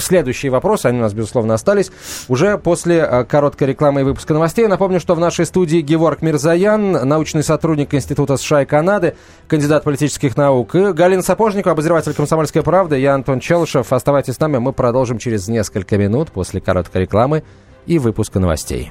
[0.00, 1.90] Следующие вопросы, они у нас, безусловно, остались
[2.28, 4.66] уже после э, короткой рекламы и выпуска новостей.
[4.66, 9.16] Напомню, что в нашей студии Геворг Мирзаян, научный сотрудник Института США и Канады,
[9.46, 13.92] кандидат политических наук, и Галина Сапожникова, обозреватель «Комсомольской правды», я Антон Челышев.
[13.92, 17.44] Оставайтесь с нами, мы продолжим через несколько минут после короткой рекламы
[17.86, 18.90] и выпуска новостей.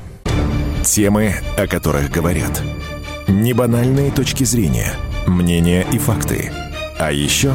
[0.84, 2.62] Темы, о которых говорят.
[3.28, 4.92] Небанальные точки зрения,
[5.26, 6.52] мнения и факты.
[7.00, 7.54] А еще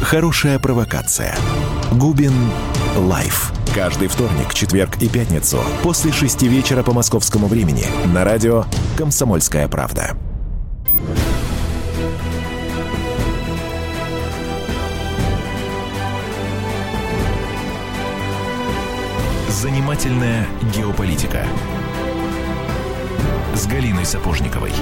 [0.00, 1.34] хорошая провокация.
[1.92, 2.32] Губин
[2.96, 3.52] Live.
[3.74, 8.64] Каждый вторник, четверг и пятницу после шести вечера по московскому времени на радио
[8.96, 10.16] «Комсомольская правда».
[19.48, 21.44] Занимательная геополитика
[23.54, 24.72] с Галиной Сапожниковой.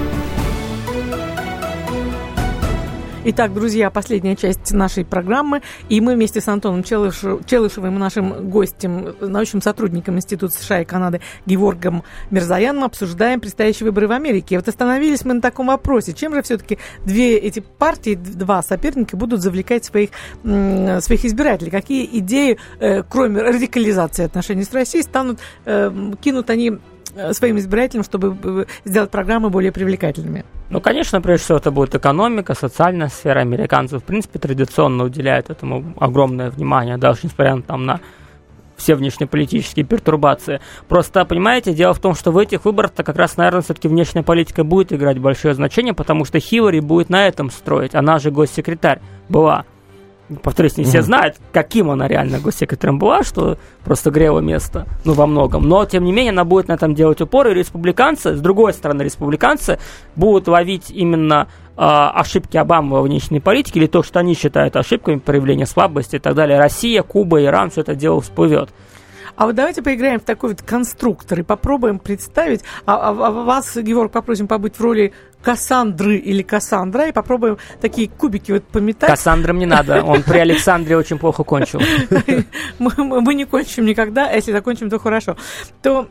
[3.25, 5.61] Итак, друзья, последняя часть нашей программы.
[5.89, 11.19] И мы вместе с Антоном Челыш- Челышевым нашим гостем, научным сотрудником Института США и Канады
[11.45, 14.55] Геворгом Мирзаяном обсуждаем предстоящие выборы в Америке.
[14.55, 16.13] И вот остановились мы на таком вопросе.
[16.13, 20.11] Чем же все-таки две эти партии, два соперника будут завлекать своих,
[20.43, 21.71] своих избирателей?
[21.71, 26.77] Какие идеи, э, кроме радикализации отношений с Россией, станут, э, кинут они
[27.33, 30.45] своим избирателям, чтобы э, сделать программы более привлекательными?
[30.69, 33.39] Ну, конечно, прежде всего это будет экономика, социальная сфера.
[33.39, 37.99] Американцы, в принципе, традиционно уделяют этому огромное внимание, даже несмотря на, там, на
[38.77, 40.61] все внешнеполитические пертурбации.
[40.87, 44.63] Просто, понимаете, дело в том, что в этих выборах-то как раз, наверное, все-таки внешняя политика
[44.63, 47.95] будет играть большое значение, потому что Хиллари будет на этом строить.
[47.95, 49.65] Она же госсекретарь была.
[50.43, 55.25] Повторюсь, не все знают, каким она реально госсекретарем была, что просто грело место, ну, во
[55.25, 55.69] многом.
[55.69, 59.03] Но, тем не менее, она будет на этом делать упор, и республиканцы, с другой стороны,
[59.03, 59.79] республиканцы
[60.17, 65.19] будут ловить именно а, ошибки Обамы во внешней политике, или то, что они считают ошибками,
[65.19, 66.59] проявление слабости и так далее.
[66.59, 68.69] Россия, Куба, Иран, все это дело всплывет.
[69.37, 72.63] А вот давайте поиграем в такой вот конструктор и попробуем представить.
[72.87, 78.09] А, а- а вас, Георг, попросим побыть в роли Кассандры или Кассандра и попробуем такие
[78.09, 79.09] кубики вот пометать.
[79.09, 81.81] Кассандрам не надо, он при Александре очень плохо кончил.
[82.79, 85.37] мы, не кончим никогда, а если закончим, то хорошо.
[85.81, 86.07] То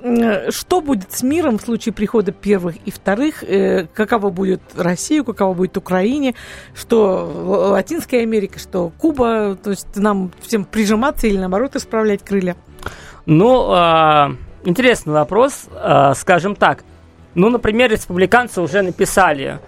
[0.50, 3.42] что будет с миром в случае прихода первых и вторых?
[3.42, 6.34] Э, каково будет Россия, каково будет Украине?
[6.74, 9.56] Что Латинская Америка, что Куба?
[9.56, 12.56] То есть нам всем прижиматься или наоборот исправлять крылья?
[13.26, 14.32] Ну, а,
[14.64, 16.84] интересный вопрос, а, скажем так.
[17.36, 19.58] Ну, например, республиканцы уже написали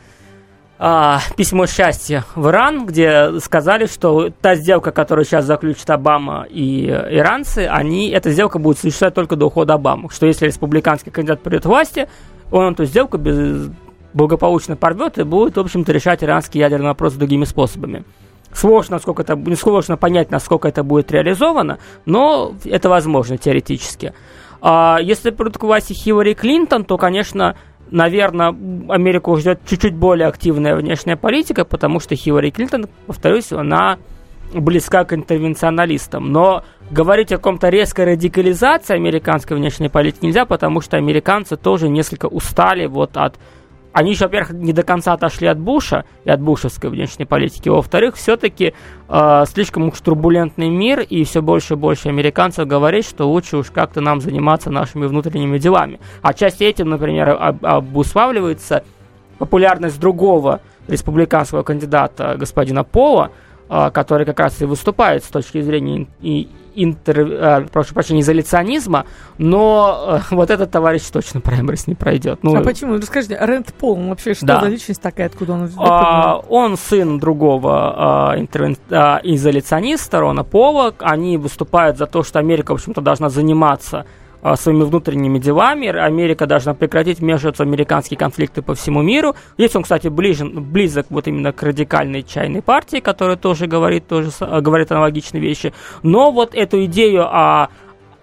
[0.79, 6.87] а, письмо счастья в Иран, где сказали, что та сделка, которую сейчас заключат Обама и
[6.87, 10.09] э, иранцы, они, эта сделка будет существовать только до ухода Обамы.
[10.09, 12.09] Что если республиканский кандидат придет к власти,
[12.51, 13.71] он эту сделку без,
[14.15, 18.03] благополучно порвет и будет, в общем-то, решать иранский ядерный вопрос другими способами.
[18.51, 24.15] Сложно, насколько это, сложно понять, насколько это будет реализовано, но это возможно теоретически.
[24.61, 27.57] А если придут к Хиллари Клинтон, то, конечно,
[27.91, 33.99] наверное, Америку ждет чуть-чуть более активная внешняя политика, потому что Хиллари Клинтон, повторюсь, она
[34.53, 36.33] близка к интервенционалистам.
[36.33, 42.27] Но говорить о каком-то резкой радикализации американской внешней политики нельзя, потому что американцы тоже несколько
[42.27, 43.39] устали вот от
[43.93, 47.69] они еще, во-первых, не до конца отошли от Буша и от бушевской внешней политики.
[47.69, 48.75] Во-вторых, все-таки
[49.09, 53.71] э, слишком уж турбулентный мир, и все больше и больше американцев говорит, что лучше уж
[53.71, 56.01] как-то нам заниматься нашими внутренними делами.
[56.23, 58.85] Отчасти этим, например, об, обуславливается
[59.39, 63.31] популярность другого республиканского кандидата господина Пола,
[63.69, 66.49] э, который как раз и выступает с точки зрения и
[66.85, 69.07] интер, э, прошу прощения, изоляционизма,
[69.39, 72.41] но э, вот этот товарищ точно праймерис не пройдет.
[72.43, 72.97] Ну, а почему?
[72.97, 74.61] Расскажите, Рэнд Пол, вообще что да.
[74.61, 75.71] за личность такая, откуда он?
[75.79, 78.77] А, он сын другого а, интервен...
[78.91, 80.95] а, изоляциониста Рона Пола.
[81.01, 84.07] Они выступают за то, что Америка, в общем-то, должна заниматься а,
[84.57, 85.89] своими внутренними делами.
[85.89, 89.35] Америка должна прекратить вмешиваться в американские конфликты по всему миру.
[89.57, 94.31] Здесь он, кстати, ближен, близок вот именно к радикальной чайной партии, которая тоже говорит, тоже,
[94.41, 95.73] говорит аналогичные вещи.
[96.03, 97.69] Но вот эту идею о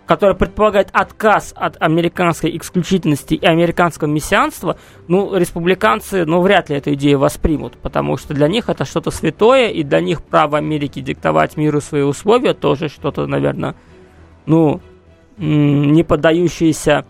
[0.06, 6.94] которая предполагает отказ от американской исключительности и американского мессианства, ну, республиканцы, ну, вряд ли эту
[6.94, 11.58] идею воспримут, потому что для них это что-то святое, и для них право Америки диктовать
[11.58, 13.76] миру свои условия тоже что-то, наверное,
[14.46, 14.80] ну,
[15.38, 17.06] не поддающиеся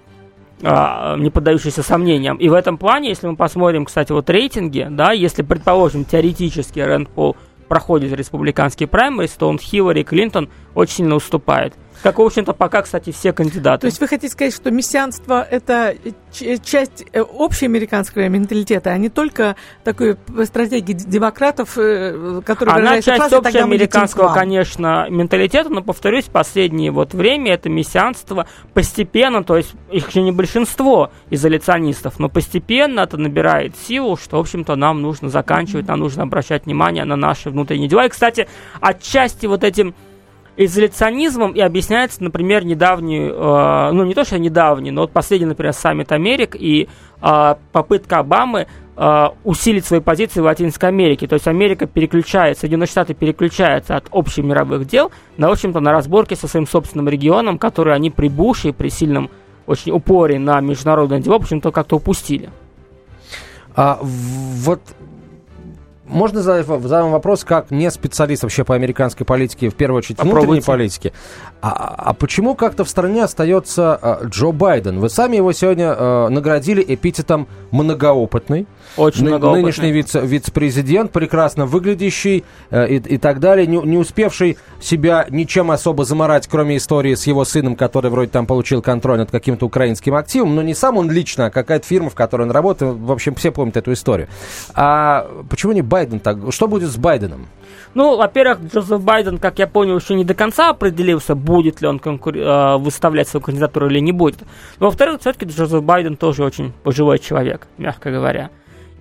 [0.63, 2.37] а, не поддающиеся сомнениям.
[2.37, 7.09] И в этом плане, если мы посмотрим, кстати, вот рейтинги, да, если, предположим, теоретически Рэнд
[7.09, 7.35] Пол
[7.67, 11.73] проходит республиканский праймерис, то он Хиллари Клинтон очень сильно уступает.
[12.03, 13.81] Как, в общем-то, пока, кстати, все кандидаты.
[13.81, 15.95] То есть вы хотите сказать, что мессианство– это
[16.31, 24.33] часть э, общеамериканского менталитета, а не только такой стратегии демократов, э, которые Она часть общеамериканского,
[24.33, 30.31] конечно, менталитета, но, повторюсь, последнее вот время это мессианство постепенно, то есть их еще не
[30.31, 36.23] большинство изоляционистов, но постепенно это набирает силу, что, в общем-то, нам нужно заканчивать, нам нужно
[36.23, 38.05] обращать внимание на наши внутренние дела.
[38.05, 38.47] И, кстати,
[38.81, 39.95] отчасти вот этим
[40.57, 45.73] изоляционизмом и объясняется, например, недавний, э, ну не то, что недавний, но вот последний, например,
[45.73, 46.87] саммит Америк и
[47.21, 51.27] э, попытка Обамы э, усилить свои позиции в Латинской Америке.
[51.27, 55.91] То есть Америка переключается, Соединенные Штаты переключаются от общих мировых дел на, в общем-то, на
[55.91, 59.29] разборки со своим собственным регионом, который они при Буше и при сильном
[59.67, 62.49] очень упоре на международное дело, в общем-то, как-то упустили.
[63.75, 64.79] А, вот
[66.07, 70.45] можно задать, вам вопрос, как не специалист вообще по американской политике, в первую очередь Попробуйте.
[70.45, 71.13] внутренней политике.
[71.61, 74.99] А, а почему как-то в стране остается а, Джо Байден?
[74.99, 78.67] Вы сами его сегодня а, наградили эпитетом многоопытный.
[78.97, 79.61] Очень многоопытный.
[79.63, 85.71] Нынешний вице- вице-президент, прекрасно выглядящий а, и, и так далее, не, не успевший себя ничем
[85.71, 90.13] особо заморать, кроме истории с его сыном, который вроде там получил контроль над каким-то украинским
[90.13, 92.95] активом, но не сам он лично, а какая-то фирма, в которой он работает.
[92.95, 94.27] В общем, все помнят эту историю.
[94.75, 96.37] А почему не Байден так?
[96.51, 97.47] Что будет с Байденом?
[97.93, 101.99] Ну, во-первых, Джозеф Байден, как я понял, еще не до конца определился, будет ли он
[101.99, 102.35] конкур...
[102.35, 104.39] э, выставлять свою кандидатуру или не будет.
[104.79, 108.49] Во-вторых, все-таки Джозеф Байден тоже очень пожилой человек, мягко говоря.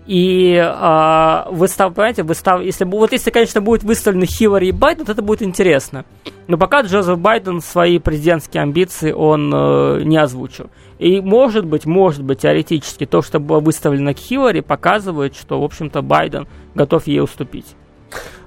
[0.07, 5.13] И э, выстав, понимаете, выстав, если, вот если, конечно, будет выставлены Хиллари и Байден, то
[5.13, 6.05] это будет интересно.
[6.47, 10.69] Но пока Джозеф Байден свои президентские амбиции он э, не озвучил.
[10.99, 16.03] И может быть, может быть, теоретически, то, что было выставлено Хиллари, показывает, что, в общем-то,
[16.03, 17.75] Байден готов ей уступить.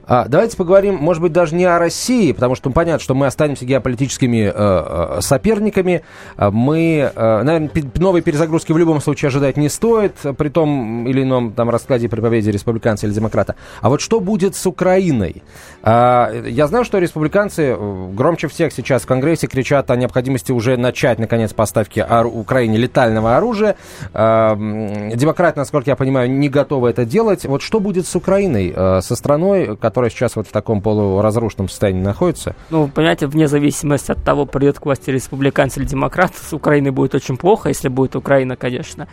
[0.08, 3.66] А, давайте поговорим, может быть, даже не о России, потому что понятно, что мы останемся
[3.66, 6.04] геополитическими э, э соперниками.
[6.38, 11.24] А, мы, э, наверное, новой перезагрузки в любом случае ожидать не стоит, при том или
[11.24, 13.56] ином там раскладе при победе республиканца или демократа.
[13.82, 15.44] А вот что будет с Украиной?
[15.84, 17.76] А, я знаю, что республиканцы
[18.14, 23.76] громче всех сейчас в Конгрессе кричат о необходимости уже начать, наконец, поставки Украине летального оружия.
[24.14, 27.46] Демократы, насколько я понимаю, не готовы это делать.
[27.46, 32.04] Вот что будет с Украиной, со страной, которая которая сейчас вот в таком полуразрушенном состоянии
[32.04, 32.56] находится?
[32.70, 37.16] Ну, понимаете, вне зависимости от того, придет к власти республиканцы или демократы, с Украиной будет
[37.16, 39.08] очень плохо, если будет Украина, конечно.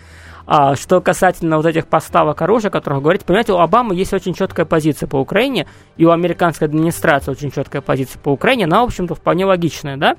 [0.47, 4.13] А что касательно вот этих поставок оружия, о которых вы говорите, понимаете, у Обамы есть
[4.13, 5.67] очень четкая позиция по Украине,
[5.97, 10.17] и у американской администрации очень четкая позиция по Украине, она, в общем-то, вполне логичная, да?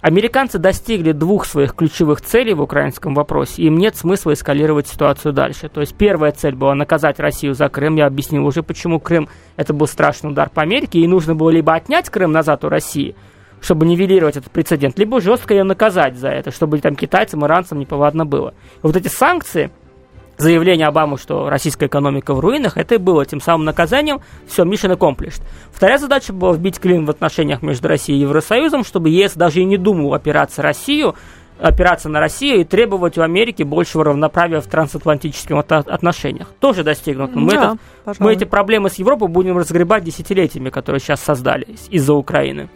[0.00, 5.68] Американцы достигли двух своих ключевых целей в украинском вопросе, им нет смысла эскалировать ситуацию дальше.
[5.68, 7.96] То есть первая цель была наказать Россию за Крым.
[7.96, 11.74] Я объяснил уже, почему Крым это был страшный удар по Америке, и нужно было либо
[11.74, 13.14] отнять Крым назад у России,
[13.60, 18.24] чтобы нивелировать этот прецедент, либо жестко ее наказать за это, чтобы там китайцам, иранцам неповадно
[18.24, 18.54] было.
[18.82, 19.70] И вот эти санкции,
[20.40, 24.20] заявление Обамы, что российская экономика в руинах, это и было тем самым наказанием.
[24.46, 25.42] Все, mission accomplished.
[25.72, 29.64] Вторая задача была вбить клин в отношениях между Россией и Евросоюзом, чтобы ЕС даже и
[29.64, 31.14] не думал опираться Россию,
[31.58, 36.48] опираться на Россию и требовать у Америки большего равноправия в трансатлантических отношениях.
[36.58, 37.38] Тоже достигнуто.
[37.38, 37.76] Мы, да,
[38.06, 42.68] этот, мы эти проблемы с Европой будем разгребать десятилетиями, которые сейчас создались из-за Украины.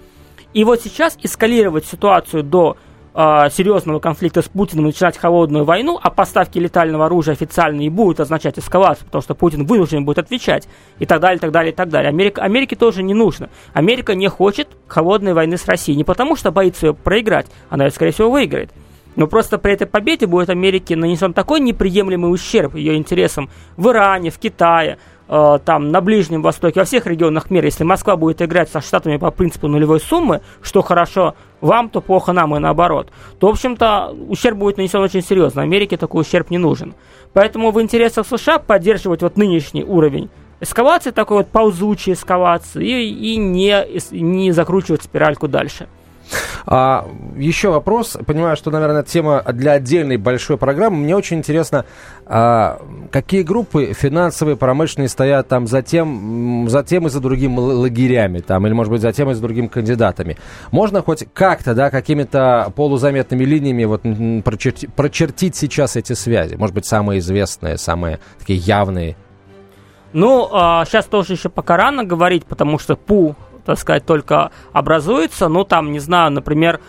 [0.53, 2.77] И вот сейчас эскалировать ситуацию до
[3.15, 8.21] э, серьезного конфликта с Путиным начинать холодную войну, а поставки летального оружия официально и будут
[8.21, 11.75] означать эскалацию, потому что Путин вынужден будет отвечать, и так далее, и так далее, и
[11.75, 12.09] так далее.
[12.09, 13.49] Америка, Америке тоже не нужно.
[13.73, 17.91] Америка не хочет холодной войны с Россией, не потому что боится ее проиграть, она ее,
[17.91, 18.71] скорее всего, выиграет.
[19.17, 24.31] Но просто при этой победе будет Америке нанесен такой неприемлемый ущерб ее интересам в Иране,
[24.31, 27.66] в Китае, там, на Ближнем Востоке, во всех регионах мира.
[27.66, 32.33] Если Москва будет играть со Штатами по принципу нулевой суммы, что хорошо вам, то плохо
[32.33, 35.62] нам и наоборот, то, в общем-то, ущерб будет нанесен очень серьезно.
[35.62, 36.95] Америке такой ущерб не нужен.
[37.33, 40.29] Поэтому в интересах США поддерживать вот нынешний уровень
[40.61, 45.89] эскалации, такой вот ползучей эскалации, и, и не, не закручивать спиральку дальше.
[46.66, 48.16] А, еще вопрос.
[48.27, 50.97] Понимаю, что, наверное, тема для отдельной большой программы.
[50.99, 51.85] Мне очень интересно,
[52.27, 58.41] а, какие группы финансовые, промышленные стоят там за тем, за тем и за другим лагерями,
[58.41, 60.39] там, или, может быть, за тем и за другими кандидатами.
[60.70, 64.03] Можно хоть как-то, да, какими-то полузаметными линиями вот
[64.45, 66.55] прочерти, прочертить сейчас эти связи?
[66.57, 69.16] Может быть, самые известные, самые такие явные?
[70.12, 73.35] Ну, а, сейчас тоже еще пока рано говорить, потому что ПУ
[73.65, 75.49] так сказать, только образуется.
[75.49, 76.81] Ну, там, не знаю, например...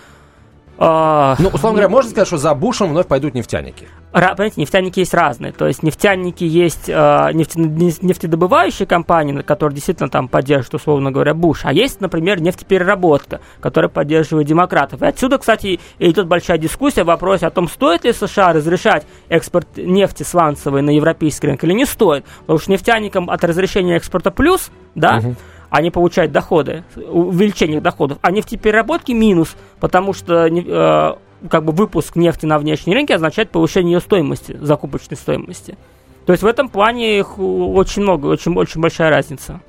[0.78, 3.88] Э, ну, условно говоря, можно сказать, что за Бушем вновь пойдут нефтяники?
[4.12, 5.52] Понимаете, нефтяники есть разные.
[5.52, 11.66] То есть нефтяники есть э, нефте, нефтедобывающие компании, которые действительно там поддерживают, условно говоря, Буш.
[11.66, 15.02] А есть, например, нефтепереработка, которая поддерживает демократов.
[15.02, 19.68] И отсюда, кстати, идет большая дискуссия в вопросе о том, стоит ли США разрешать экспорт
[19.76, 22.24] нефти сланцевой на европейский рынок или не стоит.
[22.42, 25.36] Потому что нефтяникам от разрешения экспорта плюс, да, угу
[25.76, 32.46] они получают доходы, увеличение доходов, а нефтепереработки минус, потому что э, как бы выпуск нефти
[32.46, 35.78] на внешние рынки означает повышение ее стоимости, закупочной стоимости.
[36.26, 39.60] То есть в этом плане их очень много, очень, очень большая разница.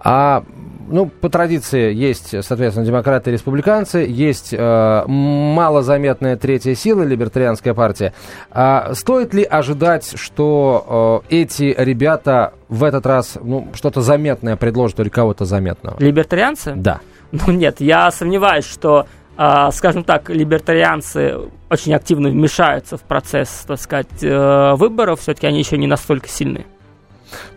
[0.00, 0.44] А
[0.90, 8.12] ну, по традиции есть, соответственно, демократы и республиканцы, есть э, малозаметная третья сила, либертарианская партия.
[8.50, 15.00] А стоит ли ожидать, что э, эти ребята в этот раз ну, что-то заметное предложат
[15.00, 15.96] или кого-то заметного?
[15.98, 16.72] Либертарианцы?
[16.76, 17.00] Да.
[17.32, 19.06] Ну нет, я сомневаюсь, что
[19.38, 21.36] Uh, скажем так, либертарианцы
[21.70, 26.66] очень активно вмешаются в процесс, так сказать, uh, выборов, все-таки они еще не настолько сильны.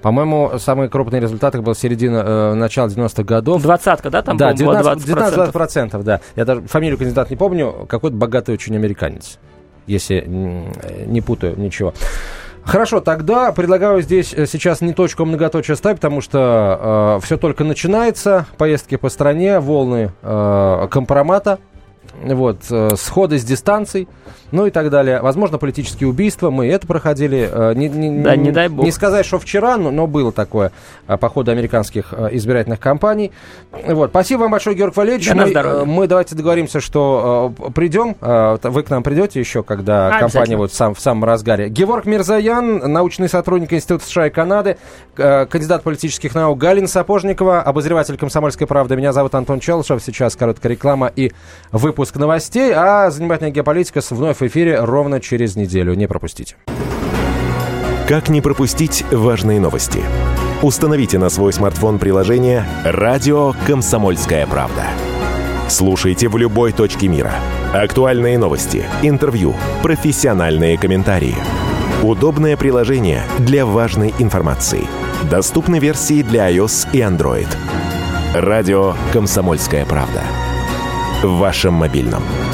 [0.02, 3.62] По-моему, самые крупные результаты был середина, э, начала 90-х годов.
[3.62, 6.22] Двадцатка, да, там да, 19, 19 процентов, да.
[6.36, 9.40] Я даже фамилию кандидата не помню, какой-то богатый очень американец,
[9.88, 10.22] если
[11.06, 11.94] не путаю ничего.
[12.64, 17.38] Хорошо, тогда предлагаю здесь э, сейчас не точку, а многоточие ставить, потому что э, все
[17.38, 21.60] только начинается, поездки по стране, волны э, компромата,
[22.24, 24.08] вот, э, сходы с дистанций
[24.52, 25.22] ну и так далее.
[25.22, 26.50] Возможно, политические убийства.
[26.50, 27.50] Мы это проходили.
[27.52, 28.86] Э, не, не, да, не дай бог.
[28.86, 30.72] Не сказать, что вчера, но, но было такое
[31.08, 33.32] э, по ходу американских избирательных кампаний.
[33.72, 34.10] Вот.
[34.10, 35.30] Спасибо вам большое, Георг Валерьевич.
[35.30, 38.16] Да, мы, мы давайте договоримся, что придем.
[38.20, 41.70] Вы к нам придете еще, когда кампания вот в, сам, в самом разгаре.
[41.70, 44.78] Георг Мирзаян, научный сотрудник Института США и Канады,
[45.16, 48.96] кандидат политических наук Галина Сапожникова, обозреватель «Комсомольской правды».
[48.96, 50.04] Меня зовут Антон Челышев.
[50.04, 51.32] Сейчас короткая реклама и
[52.12, 52.74] выпуск новостей.
[52.74, 55.94] А занимательная геополитика вновь в эфире ровно через неделю.
[55.94, 56.56] Не пропустите.
[58.08, 60.02] Как не пропустить важные новости?
[60.62, 64.84] Установите на свой смартфон приложение «Радио Комсомольская правда».
[65.70, 67.34] Слушайте в любой точке мира.
[67.74, 71.36] Актуальные новости, интервью, профессиональные комментарии.
[72.04, 74.84] Удобное приложение для важной информации.
[75.30, 77.48] Доступны версии для iOS и Android.
[78.34, 80.22] Радио «Комсомольская правда».
[81.24, 82.24] В вашем мобильном–